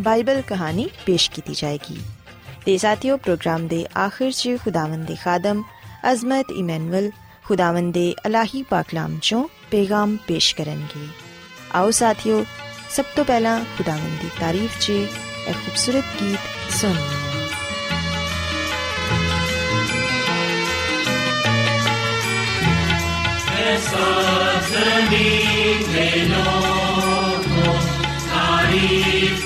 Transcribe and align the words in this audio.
Bible 0.00 0.40
कहानी 0.42 0.88
पेश 1.06 1.28
की 1.28 1.54
जाएगी। 1.54 1.98
ते 2.64 2.78
साथियो, 2.78 3.16
प्रोग्राम 3.16 3.68
दे 3.68 3.84
आखिर 3.96 4.32
च 4.32 4.56
खुदावन 4.64 5.04
दे 5.04 5.16
खादम, 5.16 5.64
अजमत 6.04 6.46
इमैनुअल 6.56 7.12
खुदावन 7.46 7.90
दे 7.92 8.06
अलाही 8.24 8.62
पाकलाम 8.62 9.18
चों 9.18 9.42
पैगाम 9.70 10.16
पेश 10.28 10.52
करनगे। 10.52 11.06
आओ 11.74 11.90
साथियो, 11.90 12.44
सब 12.96 13.04
तो 13.16 13.24
पहला 13.24 13.58
खुदावन 13.76 14.12
दी 14.18 14.28
तारीफ़ 14.40 14.78
च 14.78 14.90
एक 14.90 15.56
खूबसूरत 15.56 16.04
गीत 16.22 16.40
सुनिए 16.72 17.16
ऐसा 23.68 24.06
ज़मीन 24.68 25.78
में 25.92 26.16
लोगों 26.28 27.76
तारीफ़ 28.28 29.17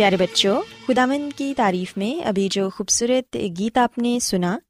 प्यारे 0.00 0.16
बच्चों 0.16 0.62
खुदावंद 0.86 1.32
की 1.32 1.54
तारीफ़ 1.54 1.92
में 1.98 2.22
अभी 2.22 2.48
जो 2.48 2.70
खूबसूरत 2.70 3.36
गीत 3.36 3.78
आपने 3.78 4.20
सुना, 4.20 4.60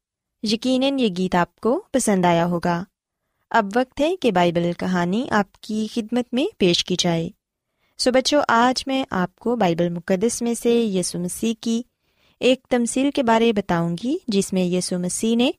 यकीनन 0.45 0.99
ये 0.99 1.09
गीत 1.09 1.35
आपको 1.35 1.85
पसंद 1.93 2.25
आया 2.25 2.43
होगा। 2.43 2.85
अब 3.51 3.77
वक्त 3.77 3.99
है 3.99 4.15
कि 4.15 4.31
बाइबल 4.31 4.73
कहानी 4.73 5.27
आपकी 5.27 5.87
खिदमत 5.87 6.25
में 6.33 6.49
पेश 6.59 6.81
की 6.81 6.95
जाए। 6.95 7.31
सो 7.97 8.11
बच्चों, 8.11 8.43
आज 8.49 8.85
मैं 8.87 9.05
आपको 9.11 9.55
बाइबल 9.55 9.89
मुकदस 9.89 10.41
में 10.41 10.53
से 10.53 10.81
यीशु 10.81 11.19
मसीह 11.19 11.55
की 11.63 11.85
एक 12.41 12.61
तमसील 12.69 13.11
के 13.11 13.23
बारे 13.23 13.53
बताऊँगी, 13.53 14.21
जिसमें 14.29 14.63
यीशु 14.63 14.99
मसीह 14.99 15.35
ने 15.35 15.53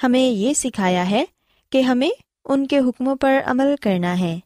हमें 0.00 0.30
ये 0.30 0.54
सिखाया 0.54 1.02
है 1.02 1.28
कि 1.72 1.80
हमें 1.80 2.12
उनके 2.46 2.76
हुक्मों 2.76 3.16
पर 3.16 3.32
अमल 3.32 3.76
करना 3.76 4.12
है। 4.12 4.42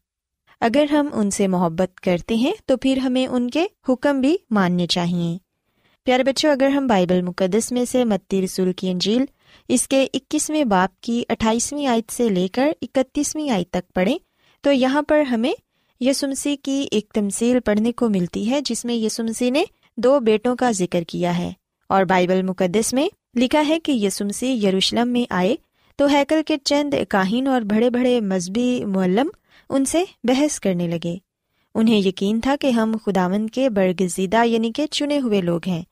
अगर 0.64 0.87
हम 0.87 1.08
उनसे 1.14 1.46
मोहब्बत 1.49 1.99
करते 1.99 2.37
हैं 2.37 2.55
तो 2.69 2.76
फिर 2.76 2.99
हमें 2.99 3.26
उनके 3.28 3.62
हुक्म 3.88 4.20
भी 4.20 4.38
मानने 4.52 4.87
चाहिए। 4.87 5.38
प्यारे 6.06 6.25
बच्चों, 6.25 6.50
अगर 6.52 6.70
हम 6.70 6.87
बाइबल 6.88 7.22
मुकदस 7.22 7.70
में 7.72 7.84
से 7.84 8.05
मत्ती 8.05 8.40
रसूल 8.40 8.72
की 8.72 8.90
अंजील 8.90 9.26
इसके 9.69 10.02
21वें 10.14 10.69
बाप 10.69 10.93
की 11.02 11.20
28वीं 11.31 11.87
आयत 11.87 12.11
से 12.11 12.28
लेकर 12.31 12.75
31वीं 12.82 13.50
आयत 13.50 13.70
तक 13.72 13.84
पढ़ें 13.94 14.19
तो 14.64 14.72
यहाँ 14.72 15.02
पर 15.02 15.22
हमें 15.25 15.55
यसु 16.00 16.28
मसीह 16.28 16.56
की 16.64 16.81
एक 16.93 17.08
तमसील 17.14 17.61
पढ़ने 17.61 17.93
को 17.93 18.08
मिलती 18.08 18.44
है, 18.44 18.61
जिसमें 18.62 18.94
यसु 18.94 19.25
मसीह 19.25 19.50
ने 19.50 19.66
दो 19.99 20.19
बेटों 20.22 20.56
का 20.56 20.72
ज़िक्र 20.72 21.05
किया 21.05 21.32
है। 21.32 21.55
और 21.90 22.05
बाइबल 22.06 22.43
मुकदस 22.43 22.94
में 22.94 23.08
लिखा 23.37 23.61
है 23.62 23.78
कि 23.78 24.05
यसु 24.06 24.25
मसीह 24.25 24.66
यरूशलेम 24.66 25.08
में 25.08 25.26
आए 25.32 25.56
तो 25.99 26.06
हैकल 26.08 26.43
के 26.43 26.56
चंद 26.56 27.05
काहिन 27.11 27.49
और 27.49 27.64
बड़े 27.64 27.90
बड़े 27.90 28.20
मजहबी 28.22 28.84
मुअल्लम 28.84 29.31
उनसे 29.70 30.06
बहस 30.26 30.58
करने 30.58 30.88
लगे। 30.88 31.20
उन्हें 31.75 31.99
यकीन 32.00 32.40
था 32.40 32.56
कि 32.56 32.70
हम 32.70 32.96
खुदावन 32.99 33.49
के 33.49 33.69
बरगजीदा 33.69 34.43
यानी 34.43 34.70
के 34.72 34.87
चुने 34.87 35.16
हुए 35.19 35.40
लोग 35.40 35.66
हैं 35.66 35.84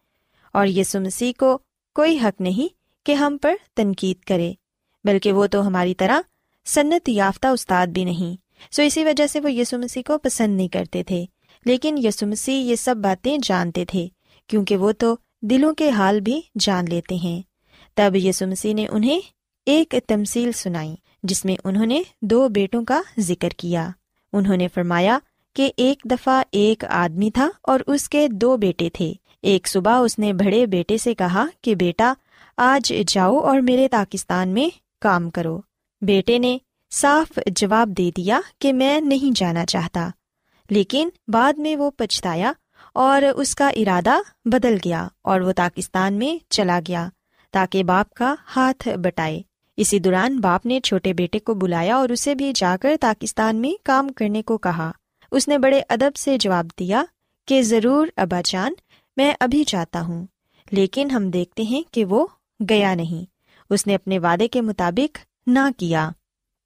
और 0.54 0.68
यसु 0.68 1.00
मसीह 1.00 1.32
को 1.32 1.56
कोई 1.96 2.16
हक 2.16 2.34
नहीं 2.40 2.68
कि 3.06 3.14
हम 3.14 3.36
पर 3.36 3.58
तनकीद 3.76 4.24
करे, 4.24 4.56
बल्कि 5.04 5.32
वो 5.32 5.46
तो 5.46 5.60
हमारी 5.60 5.94
तरह 5.94 6.24
सन्नत 6.66 7.08
याफ्ता 7.08 7.52
उस्ताद 7.52 7.92
भी 7.92 8.04
नहीं। 8.04 8.36
सो 8.72 8.82
इसी 8.82 9.04
वजह 9.04 9.26
से 9.26 9.40
वो 9.40 9.48
यसु 9.48 9.78
मसीह 9.78 10.02
को 10.02 10.18
पसंद 10.18 10.56
नहीं 10.56 10.68
करते 10.68 11.04
थे। 11.10 11.28
लेकिन 11.66 11.98
यसु 11.98 12.26
मसीह 12.26 12.66
ये 12.66 12.76
सब 12.76 12.96
बातें 12.96 13.40
जानते 13.40 13.86
थे, 13.94 14.10
क्योंकि 14.48 14.76
वो 14.76 14.92
तो 14.92 15.18
दिलों 15.44 15.72
के 15.74 15.88
हाल 15.90 16.20
भी 16.20 16.42
जान 16.56 16.88
लेते 16.88 17.16
हैं। 17.16 17.42
तब 17.96 18.16
यसु 18.16 18.46
मसीह 18.46 18.74
ने 18.74 18.86
उन्हें 18.86 19.22
एक 19.66 19.94
तमसील 20.08 20.52
सुनाई। 20.52 20.98
जिसमें 21.24 21.58
उन्होंने 21.64 22.04
दो 22.24 22.48
बेटों 22.48 22.84
का 22.84 23.04
ज़िक्र 23.18 23.48
किया। 23.58 23.94
उन्होंने 24.32 24.68
फरमाया 24.68 25.20
कि 25.56 25.74
एक 25.78 25.98
दफ़ा 26.06 26.44
एक 26.54 26.84
आदमी 26.84 27.30
था 27.30 27.52
और 27.68 27.82
उसके 27.82 28.28
दो 28.28 28.56
बेटे 28.56 28.90
थे। 29.00 29.18
एक 29.44 29.66
सुबह 29.66 29.96
उसने 29.96 30.32
बड़े 30.32 30.66
बेटे 30.66 30.98
से 30.98 31.14
कहा 31.14 31.48
कि, 31.64 31.74
बेटा, 31.74 32.16
आज 32.58 32.92
जाओ 32.92 33.40
और 33.40 33.60
मेरे 33.60 33.88
पाकिस्तान 33.88 34.48
में 34.48 34.72
काम 35.02 35.30
करो। 35.30 35.64
बेटे 36.04 36.38
ने 36.38 36.60
साफ़ 36.90 37.40
जवाब 37.48 37.88
दे 37.88 38.10
दिया 38.10 38.42
कि, 38.60 38.72
मैं 38.72 39.00
नहीं 39.00 39.32
जाना 39.32 39.64
चाहता। 39.64 40.12
लेकिन 40.70 41.12
बाद 41.30 41.58
में 41.58 41.76
वो 41.76 41.90
पछताया 41.90 42.54
और 42.96 43.26
उसका 43.26 43.70
इरादा 43.70 44.24
बदल 44.46 44.76
गया 44.76 45.10
और 45.24 45.42
वो 45.42 45.52
पाकिस्तान 45.52 46.14
में 46.14 46.40
चला 46.52 46.80
गया 46.80 47.10
ताकि 47.52 47.82
बाप 47.82 48.12
का 48.12 48.38
हाथ 48.40 48.88
बटाए। 48.88 49.44
इसी 49.78 50.00
दौरान 50.00 50.40
बाप 50.40 50.66
ने 50.66 50.80
छोटे 50.80 51.12
बेटे 51.12 51.38
को 51.38 51.54
बुलाया 51.54 51.98
और 51.98 52.12
उसे 52.12 52.34
भी 52.34 52.52
जाकर 52.52 52.96
पाकिस्तान 52.96 53.56
में 53.56 53.78
काम 53.86 54.08
करने 54.08 54.42
को 54.42 54.56
कहा। 54.56 54.94
उसने 55.32 55.58
बड़े 55.58 55.80
अदब 55.80 56.12
से 56.12 56.38
जवाब 56.38 56.70
दिया 56.78 57.08
कि, 57.48 57.62
ज़रूर 57.62 58.12
अबाजान 58.18 58.76
मैं 59.18 59.36
अभी 59.40 59.64
जाता 59.64 60.00
हूँ। 60.00 60.28
लेकिन 60.72 61.10
हम 61.10 61.30
देखते 61.30 61.64
हैं 61.64 61.84
कि 61.92 62.04
वो 62.04 62.32
गया 62.62 62.94
नहीं। 62.94 63.26
उसने 63.70 63.94
अपने 63.94 64.18
वादे 64.18 64.48
के 64.48 64.60
मुताबिक 64.60 65.18
ना 65.48 65.70
किया। 65.70 66.14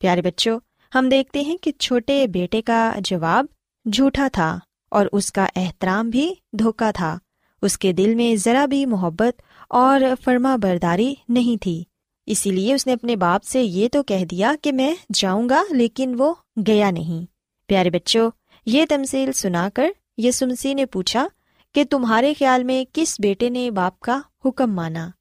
प्यारे 0.01 0.23
बच्चों, 0.23 0.61
हम 0.95 1.09
देखते 1.09 1.43
हैं 1.43 1.59
कि 1.59 1.71
छोटे 1.71 2.27
बेटे 2.27 2.61
का 2.61 2.95
जवाब 3.01 3.49
झूठा 3.89 4.29
था 4.29 4.61
और 4.93 5.07
उसका 5.07 5.51
एहतराम 5.57 6.11
भी 6.11 6.39
धोखा 6.55 6.93
था। 6.93 7.21
उसके 7.63 7.93
दिल 7.93 8.15
में 8.15 8.37
जरा 8.37 8.67
भी 8.67 8.87
मोहब्बत 8.87 9.37
और 9.71 10.15
फर्मा 10.15 10.57
बरदारी 10.57 11.19
नहीं 11.31 11.59
थी। 11.59 11.87
इसीलिए 12.29 12.75
उसने 12.75 12.93
अपने 12.93 13.17
बाप 13.17 13.43
से 13.43 13.63
ये 13.63 13.89
तो 13.89 14.03
कह 14.03 14.25
दिया 14.25 14.55
कि 14.55 14.73
मैं 14.73 14.97
जाऊँगा, 15.11 15.65
लेकिन 15.73 16.15
वो 16.15 16.39
गया 16.59 16.91
नहीं। 16.91 17.27
प्यारे 17.69 17.91
बच्चों, 17.91 18.31
ये 18.67 18.87
तमसील 18.87 19.33
सुनाकर 19.33 19.95
यसु 20.19 20.47
मसीह 20.47 20.75
ने 20.75 20.85
पूछा 20.85 21.31
कि 21.75 21.85
तुम्हारे 21.85 22.35
ख्याल 22.35 22.65
में 22.65 22.87
किस 22.87 23.21
बेटे 23.21 23.51
ने 23.51 23.71
बाप 23.71 23.99
का 23.99 24.25
हुक्म 24.45 24.71
माना? 24.71 25.13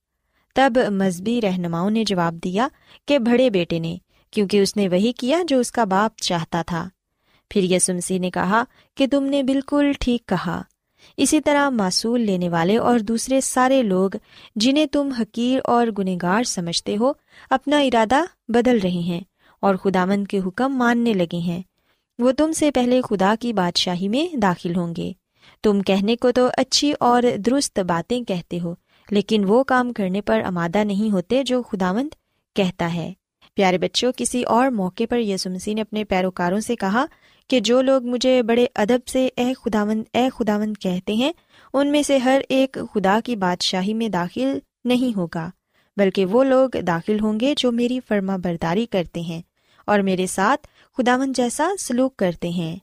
तब 0.56 0.78
मजहबी 0.78 1.40
रहनुमाओं 1.40 1.90
ने 1.90 2.06
जवाब 2.06 2.34
दिया 2.34 2.72
कि 3.08 3.20
बड़े 3.20 3.50
बेटे 3.50 3.80
ने, 3.80 4.00
क्योंकि 4.34 4.62
उसने 4.62 4.88
वही 4.88 5.12
किया 5.12 5.44
जो 5.44 5.60
उसका 5.60 5.86
बाप 5.86 6.16
चाहता 6.22 6.64
था। 6.64 6.90
फिर 7.52 7.64
यसु 7.64 7.94
मसीह 7.94 8.20
ने 8.20 8.30
कहा 8.30 8.66
कि 8.98 9.08
तुमने 9.08 9.44
बिल्कुल 9.44 9.94
ठीक 9.94 10.24
कहा। 10.28 10.66
इसी 11.18 11.40
तरह 11.40 11.70
मासूल 11.70 12.20
लेने 12.20 12.50
वाले 12.50 12.78
और 12.78 13.02
दूसरे 13.02 13.42
सारे 13.42 13.82
लोग, 13.84 14.18
जिन्हें 14.58 14.88
तुम 14.88 15.14
हकीर 15.14 15.60
और 15.60 15.92
गुनेगार 15.92 16.44
समझते 16.44 16.96
हो, 16.96 17.18
अपना 17.52 17.80
इरादा 17.80 18.28
बदल 18.52 18.80
रहे 18.80 19.02
हैं 19.02 19.26
और 19.64 19.78
खुदामंद 19.78 20.28
के 20.28 20.38
हुक्म 20.38 20.72
मानने 20.72 21.14
लगे 21.14 21.38
हैं। 21.38 21.64
वो 22.20 22.32
तुमसे 22.32 22.72
पहले 22.72 23.02
खुदा 23.02 23.36
की 23.36 23.54
बादशाही 23.54 24.08
में 24.08 24.40
दाखिल 24.40 24.76
होंगे। 24.76 25.16
तुम 25.64 25.82
कहने 25.82 26.16
को 26.16 26.32
तो 26.32 26.46
अच्छी 26.48 26.94
और 26.94 27.38
दुरुस्त 27.38 27.80
बातें 27.80 28.24
कहते 28.26 28.58
हो, 28.58 28.78
लेकिन 29.12 29.46
वो 29.46 29.64
काम 29.64 29.92
करने 29.92 30.22
पर 30.22 30.42
आमादा 30.42 30.84
नहीं 30.84 31.10
होते 31.10 31.44
जो 31.44 31.62
खुदावंद 31.62 32.16
कहता 32.56 32.88
है। 32.88 33.16
प्यारे 33.56 33.78
बच्चों, 33.78 34.12
किसी 34.12 34.44
और 34.44 34.70
मौके 34.70 35.06
पर 35.06 35.20
यसु 35.20 35.50
मसीह 35.50 35.76
ने 35.76 35.82
अपने 35.82 36.04
पैरोकारों 36.04 36.60
से 36.60 36.76
कहा 36.76 37.08
कि 37.50 37.60
जो 37.62 37.82
लोग 37.82 38.06
मुझे 38.06 38.42
बड़े 38.42 38.66
अदब 38.66 39.02
से 39.08 39.26
ए 39.40 39.54
खुदावंद 39.54 40.06
ए 40.16 40.30
खुदावंद 40.30 40.78
कहते 40.78 41.16
हैं, 41.16 41.34
उनमें 41.74 42.02
से 42.04 42.18
हर 42.18 42.46
एक 42.52 42.80
खुदा 42.84 43.20
की 43.20 43.36
बादशाही 43.36 43.94
में 43.94 44.10
दाखिल 44.12 44.62
नहीं 44.86 45.14
होगा, 45.14 45.52
बल्कि 45.98 46.26
वो 46.26 46.44
लोग 46.44 46.76
दाखिल 46.76 47.20
होंगे 47.20 47.54
जो 47.56 47.72
मेरी 47.72 48.00
फर्मा 48.00 48.38
बरदारी 48.38 48.86
करते 48.86 49.22
हैं 49.22 49.44
और 49.88 50.02
मेरे 50.02 50.28
साथ 50.28 50.58
खुदावंद 50.98 51.34
जैसा 51.34 51.76
सलूक 51.76 52.16
करते 52.16 52.52
हैं। 52.52 52.82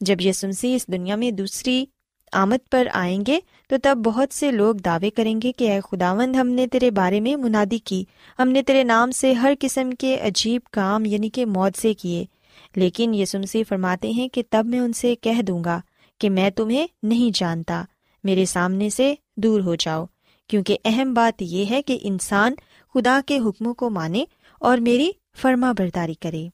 जब 0.00 0.18
यसु 0.20 0.48
मसीह 0.48 0.74
इस 0.74 0.86
दुनिया 0.90 1.16
में 1.16 1.34
दूसरी 1.36 1.88
आमद 2.32 2.60
पर 2.72 2.88
आएँगे 2.88 3.42
तो 3.70 3.76
तब 3.76 3.96
बहुत 3.96 4.32
से 4.32 4.50
लोग 4.50 4.80
दावे 4.80 5.10
करेंगे 5.10 5.52
कि 5.52 5.66
अय 5.66 5.80
खुदावंद 5.80 6.36
हमने 6.36 6.66
तेरे 6.66 6.90
बारे 6.90 7.20
में 7.20 7.34
मुनादी 7.36 7.78
की, 7.78 8.06
हमने 8.38 8.62
तेरे 8.62 8.84
नाम 8.84 9.10
से 9.10 9.32
हर 9.32 9.54
किस्म 9.54 9.92
के 9.92 10.16
अजीब 10.16 10.62
काम 10.72 11.06
यानी 11.06 11.28
कि 11.28 11.44
मौत 11.44 11.76
से 11.76 11.94
किए 11.94 12.26
लेकिन 12.76 13.14
यसु 13.14 13.38
मसीह 13.38 13.64
फरमाते 13.64 14.12
हैं 14.12 14.28
कि 14.30 14.42
तब 14.42 14.66
मैं 14.66 14.80
उनसे 14.80 15.14
कह 15.14 15.42
दूँगा 15.42 15.82
कि 16.20 16.28
मैं 16.28 16.50
तुम्हें 16.52 16.88
नहीं 17.04 17.30
जानता। 17.32 17.86
मेरे 18.24 18.46
सामने 18.46 18.90
से 18.90 19.16
दूर 19.38 19.60
हो 19.60 19.76
जाओ, 19.76 20.08
क्योंकि 20.50 20.74
अहम 20.76 21.14
बात 21.14 21.42
यह 21.42 21.68
है 21.68 21.82
कि 21.82 21.94
इंसान 21.94 22.56
खुदा 22.94 23.20
के 23.20 23.36
हुक्मों 23.36 23.72
को 23.74 23.90
माने 23.90 24.26
और 24.62 24.80
मेरी 24.80 25.14
फर्मा 25.34 25.72
बरदारी 25.72 26.14
करे। 26.14 26.50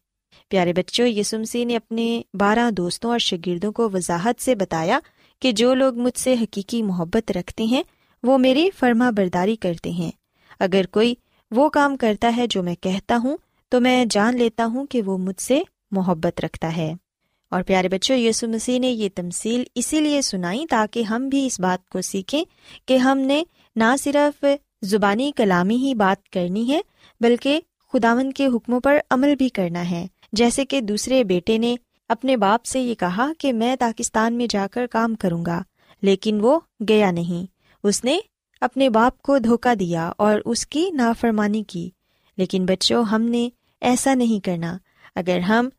प्यारे 0.50 0.72
बच्चों 0.72 1.06
यसु 1.06 1.38
मसीह 1.38 1.66
ने 1.66 1.74
अपने 1.74 2.24
बारह 2.36 2.70
दोस्तों 2.70 3.10
और 3.10 3.18
शागिर्दों 3.18 3.72
को 3.72 3.88
वजाहत 3.88 4.40
से 4.40 4.54
बताया 4.54 5.00
कि 5.42 5.52
जो 5.52 5.72
लोग 5.74 5.98
मुझसे 5.98 6.34
हकीकी 6.34 6.82
मोहब्बत 6.82 7.32
रखते 7.32 7.66
हैं, 7.66 7.84
वो 8.24 8.38
मेरी 8.38 8.70
फर्मा 8.70 9.10
बरदारी 9.10 9.56
करते 9.56 9.92
हैं। 9.92 10.12
अगर 10.60 10.86
कोई 10.86 11.16
वो 11.52 11.68
काम 11.68 11.96
करता 11.96 12.28
है 12.28 12.46
जो 12.46 12.62
मैं 12.62 12.76
कहता 12.76 13.16
हूँ 13.16 13.38
तो 13.72 13.80
मैं 13.80 14.08
जान 14.08 14.38
लेता 14.38 14.64
हूँ 14.64 14.86
कि 14.86 15.00
वो 15.02 15.16
मुझसे 15.18 15.64
मोहब्बत 15.92 16.40
रखता 16.40 16.68
है। 16.68 16.98
और 17.52 17.62
प्यारे 17.62 17.88
बच्चों, 17.88 18.16
यीशु 18.16 18.48
मसीह 18.48 18.80
ने 18.80 18.88
ये 18.88 19.08
तमसील 19.08 19.66
इसीलिए 19.76 20.22
सुनाई 20.22 20.66
ताकि 20.66 21.02
हम 21.02 21.30
भी 21.30 21.46
इस 21.46 21.60
बात 21.60 21.82
को 21.92 22.02
सीखें 22.02 22.44
कि 22.88 22.96
हमने 22.96 23.46
ना 23.76 23.96
सिर्फ़ 23.96 24.56
जुबानी 24.84 25.32
कलामी 25.32 25.76
ही 25.76 25.94
बात 25.94 26.20
करनी 26.32 26.64
है, 26.64 26.84
बल्कि 27.22 27.62
खुदावन 27.90 28.32
के 28.32 28.44
हुक्मों 28.44 28.80
पर 28.80 29.02
अमल 29.10 29.34
भी 29.34 29.48
करना 29.48 29.80
है। 29.80 30.08
जैसे 30.34 30.64
कि 30.64 30.80
दूसरे 30.80 31.24
बेटे 31.24 31.58
ने 31.58 31.78
अपने 32.10 32.36
बाप 32.36 32.62
से 32.62 32.80
ये 32.80 32.94
कहा 32.94 33.32
कि 33.32 33.52
मैं 33.52 33.76
पाकिस्तान 33.76 34.32
में 34.32 34.48
जाकर 34.48 34.86
काम 34.86 35.14
करूँगा, 35.14 35.64
लेकिन 36.02 36.40
वो 36.40 36.64
गया 36.82 37.10
नहीं। 37.10 37.48
उसने 37.84 38.22
अपने 38.62 38.88
बाप 38.88 39.16
को 39.22 39.38
धोखा 39.38 39.74
दिया 39.74 40.10
और 40.10 40.40
उसकी 40.40 40.90
नाफरमानी 40.90 41.62
की। 41.62 41.92
लेकिन 42.38 42.66
बच्चों, 42.66 43.06
हमने 43.06 43.52
ऐसा 43.82 44.14
नहीं 44.14 44.40
करना। 44.40 44.80
अगर 45.16 45.40
हम 45.40 45.70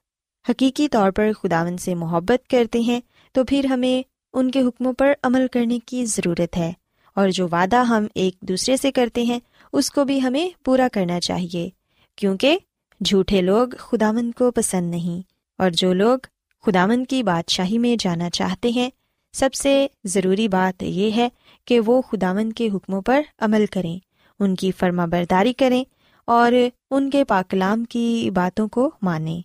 हकीकी 0.46 0.88
तौर 0.88 1.12
पर 1.12 1.34
खुदावन 1.34 1.78
से 1.78 1.96
मोहब्बत 1.96 2.44
करते 2.52 2.82
हैं 2.82 3.02
तो 3.36 3.44
फिर 3.44 3.68
हमें 3.68 4.06
उनके 4.34 4.60
हुक्मों 4.60 4.94
पर 4.94 5.16
अमल 5.24 5.48
करने 5.48 5.80
की 5.80 6.04
ज़रूरत 6.06 6.56
है, 6.56 6.76
और 7.18 7.32
जो 7.32 7.48
वादा 7.48 7.82
हम 7.82 8.10
एक 8.18 8.36
दूसरे 8.46 8.78
से 8.78 8.92
करते 8.92 9.24
हैं, 9.26 9.42
उसको 9.74 10.06
भी 10.06 10.20
हमें 10.20 10.54
पूरा 10.66 10.88
करना 10.88 11.20
चाहिए, 11.20 11.72
क्योंकि 12.18 12.60
झूठे 13.02 13.42
लोग 13.42 13.76
खुदावन 13.78 14.32
को 14.32 14.52
पसंद 14.52 14.92
नहीं, 14.92 15.24
और 15.60 15.70
जो 15.72 15.94
लोग 15.94 16.28
खुदावन 16.64 17.06
की 17.06 17.24
बादशाही 17.24 17.78
में 17.78 17.98
जाना 17.98 18.30
चाहते 18.30 18.72
हैं, 18.72 18.92
सबसे 19.34 19.90
ज़रूरी 20.06 20.48
बात 20.48 20.84
यह 20.84 21.16
है 21.16 21.32
कि 21.68 21.80
वो 21.80 22.02
खुदावन 22.02 22.52
के 22.52 22.68
हुक्मों 22.68 23.02
पर 23.02 23.26
अमल 23.40 23.66
करें, 23.66 24.00
उनकी 24.40 24.72
फर्माबरदारी 24.72 25.54
करें, 25.54 25.86
और 26.28 26.72
उनके 26.92 27.24
पाकलाम 27.24 27.86
की 27.86 28.30
बातों 28.32 28.68
को 28.68 28.94
मानें। 29.04 29.44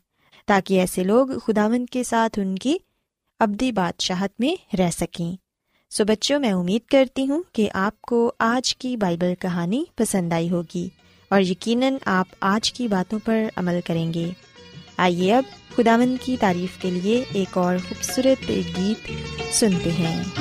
ताकि 0.48 0.76
ऐसे 0.76 1.04
लोग 1.04 1.38
खुदावन 1.38 1.86
के 1.86 2.04
साथ 2.04 2.38
उनकी 2.38 2.80
अब्दी 3.40 3.72
बादशाहत 3.72 4.30
में 4.40 4.58
रह 4.74 4.90
सकें। 4.90 5.38
सो 5.90 6.04
बच्चों, 6.04 6.38
मैं 6.40 6.52
उम्मीद 6.52 6.82
करती 6.90 7.24
हूँ 7.24 7.44
कि 7.54 7.68
आपको 7.68 8.28
आज 8.40 8.72
की 8.72 8.96
बाइबल 8.96 9.34
कहानी 9.34 9.86
पसंद 9.98 10.32
आई 10.32 10.48
होगी 10.48 10.90
और 11.32 11.42
यकीनन 11.42 12.00
आप 12.06 12.26
आज 12.42 12.68
की 12.68 12.88
बातों 12.88 13.18
पर 13.18 13.50
अमल 13.56 13.80
करेंगे। 13.80 14.34
आइए 14.98 15.30
अब 15.30 15.44
खुदावन 15.76 16.16
की 16.16 16.36
तारीफ़ 16.36 16.80
के 16.80 16.90
लिए 16.90 17.26
एक 17.36 17.56
और 17.56 17.78
खूबसूरत 17.78 18.38
गीत 18.50 18.98
सुनते 19.52 19.90
हैं। 19.90 20.32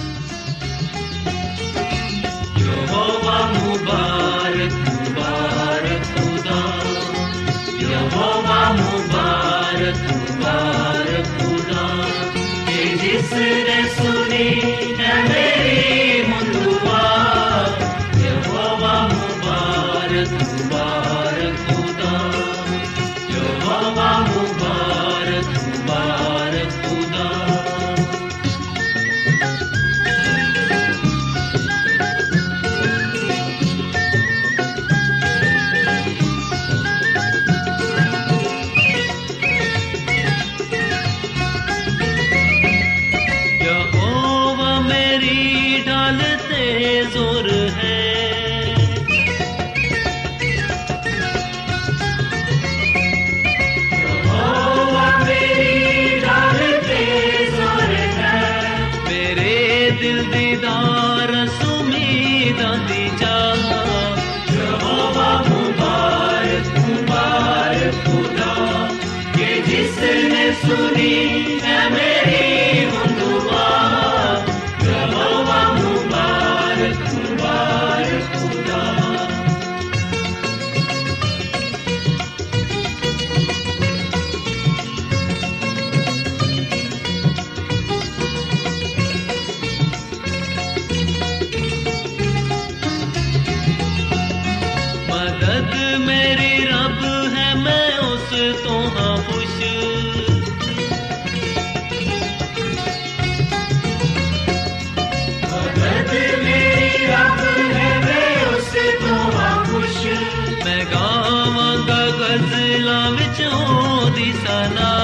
सना 114.43 115.02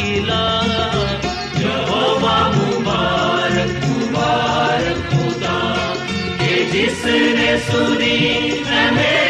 किला 0.00 0.40
सुनी 7.60 8.16
है 8.66 9.29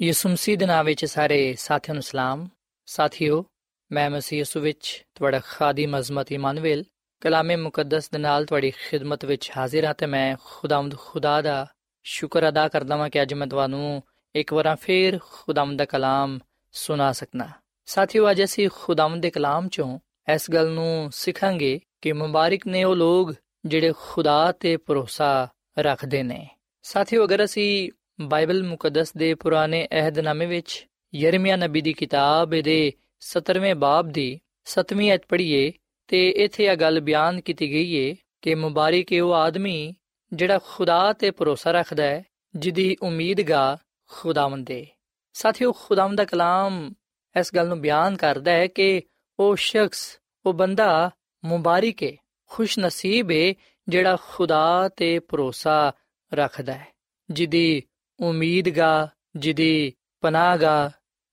ਯਿਸੂ 0.00 0.28
ਮਸੀਹ 0.28 0.58
ਦੇ 0.58 0.66
ਨਾਮ 0.66 0.86
ਵਿੱਚ 0.86 1.04
ਸਾਰੇ 1.04 1.54
ਸਾਥੀਆਂ 1.58 1.94
ਨੂੰ 1.94 2.02
ਸਲਾਮ। 2.02 2.48
ਸਾਥੀਓ, 2.86 3.44
ਮੈਂ 3.92 4.10
ਮਸੀਹ 4.10 4.38
ਯਿਸੂ 4.38 4.60
ਵਿੱਚ 4.60 5.04
ਤੁਹਾਡਾ 5.14 5.40
ਖਾਦੀਮ 5.44 5.98
ਅਜ਼ਮਤ 5.98 6.32
ਇਮਾਨੁਅਲ, 6.32 6.84
ਕਲਾਮੇ 7.20 7.56
ਮੁਕੱਦਸ 7.56 8.10
ਦੇ 8.10 8.18
ਨਾਲ 8.18 8.44
ਤੁਹਾਡੀ 8.44 8.70
ਖਿਦਮਤ 8.70 9.24
ਵਿੱਚ 9.24 9.50
ਹਾਜ਼ਰ 9.56 9.84
ਹਾਂ 9.84 9.94
ਤੇ 9.94 10.06
ਮੈਂ 10.06 10.36
ਖੁਦਾਵੰਦ 10.44 10.98
ਖੁਦਾ 10.98 11.42
ਦਾ 11.42 11.66
ਸ਼ੁਕਰ 12.04 12.48
ਅਦਾ 12.48 12.68
ਕਰਦਾ 12.68 12.96
ਹਾਂ 12.96 13.10
ਕਿ 13.10 13.22
ਅੱਜ 13.22 13.34
ਮੈਂ 13.34 13.46
ਤੁਹਾਨੂੰ 13.46 14.02
ਇੱਕ 14.34 14.52
ਵਾਰ 14.52 14.76
ਫੇਰ 14.76 15.18
ਖੁਦਾਵੰਦ 15.18 15.78
ਦਾ 15.78 15.84
ਕਲਾਮ 15.84 16.38
ਸੁਣਾ 16.72 17.12
ਸਕਣਾ 17.12 17.48
ਸਾਥੀਓ, 17.86 18.30
ਅੱਜ 18.30 18.44
ਅਸੀਂ 18.44 18.68
ਖੁਦਾਵੰਦ 18.72 19.22
ਦੇ 19.22 19.30
ਕਲਾਮ 19.30 19.68
ਚੋਂ 19.68 19.98
ਇਸ 20.34 20.50
ਗੱਲ 20.50 20.70
ਨੂੰ 20.70 21.10
ਸਿੱਖਾਂਗੇ 21.12 21.80
ਕਿ 22.02 22.12
ਮੁਬਾਰਕ 22.12 22.66
ਨੇ 22.66 22.84
ਉਹ 22.84 22.96
ਲੋਕ 22.96 23.34
ਜਿਹੜੇ 23.64 23.92
ਖੁਦਾ 23.98 24.52
ਤੇ 24.52 24.76
ਭਰੋਸਾ 24.76 25.48
ਰੱਖਦੇ 25.78 26.22
ਨੇ। 26.22 26.48
ਸਾਥੀਓ, 26.82 27.24
ਅਗਰ 27.24 27.44
ਅਸੀਂ 27.44 27.90
ਬਾਈਬਲ 28.18 28.62
ਮੁਕੱਦਸ 28.62 29.12
ਦੇ 29.16 29.34
ਪੁਰਾਣੇ 29.34 29.86
ਅਹਿਦਨਾਮੇ 29.92 30.46
ਵਿੱਚ 30.46 30.86
ਯਰਮੀਆ 31.14 31.56
ਨਬੀ 31.56 31.80
ਦੀ 31.80 31.92
ਕਿਤਾਬ 31.92 32.54
ਦੇ 32.54 32.92
17ਵੇਂ 33.22 33.74
ਬਾਬ 33.74 34.08
ਦੀ 34.08 34.40
7ਵੀਂ 34.66 35.12
ਅਧ 35.14 35.20
ਪੜ੍ਹੀਏ 35.28 35.72
ਤੇ 36.08 36.28
ਇੱਥੇ 36.30 36.64
ਇਹ 36.64 36.76
ਗੱਲ 36.76 37.00
ਬਿਆਨ 37.00 37.40
ਕੀਤੀ 37.40 37.70
ਗਈ 37.70 37.94
ਏ 37.94 38.16
ਕਿ 38.42 38.54
ਮੁਬਾਰਕ 38.54 39.12
ਹੈ 39.12 39.22
ਉਹ 39.22 39.34
ਆਦਮੀ 39.34 39.94
ਜਿਹੜਾ 40.32 40.58
ਖੁਦਾ 40.58 41.12
ਤੇ 41.12 41.30
ਭਰੋਸਾ 41.30 41.70
ਰੱਖਦਾ 41.70 42.02
ਹੈ, 42.02 42.24
ਜਿਹਦੀ 42.54 42.96
ਉਮੀਦਗਾ 43.02 43.78
ਖੁਦਾਵੰਦ 44.10 44.70
ਹੈ 44.70 44.84
ਸਾਥੀਓ, 45.32 45.72
ਖੁਦਾਵੰਦ 45.72 46.16
ਦਾ 46.18 46.24
ਕਲਾਮ 46.24 46.92
ਇਸ 47.36 47.54
ਗੱਲ 47.54 47.68
ਨੂੰ 47.68 47.80
ਬਿਆਨ 47.80 48.16
ਕਰਦਾ 48.16 48.50
ਹੈ 48.50 48.66
ਕਿ 48.66 49.02
ਉਹ 49.38 49.56
ਸ਼ਖਸ, 49.56 50.18
ਉਹ 50.46 50.52
ਬੰਦਾ 50.52 51.10
ਮੁਬਾਰਕ 51.44 52.02
ਹੈ 52.02 52.12
ਖੁਸ਼ 52.50 52.78
ਨਸੀਬ 52.78 53.30
ਹੈ 53.30 53.52
ਜਿਹੜਾ 53.88 54.16
ਖੁਦਾ 54.30 54.88
ਤੇ 54.96 55.18
ਭਰੋਸਾ 55.18 55.92
ਰੱਖਦਾ 56.32 56.72
ਹੈ, 56.72 56.86
ਜਿਹਦੀ 57.30 57.82
ਉਮੀਦਗਾ 58.20 59.08
ਜਿਹਦੀ 59.36 59.92
ਪਨਾਹਗਾ 60.20 60.90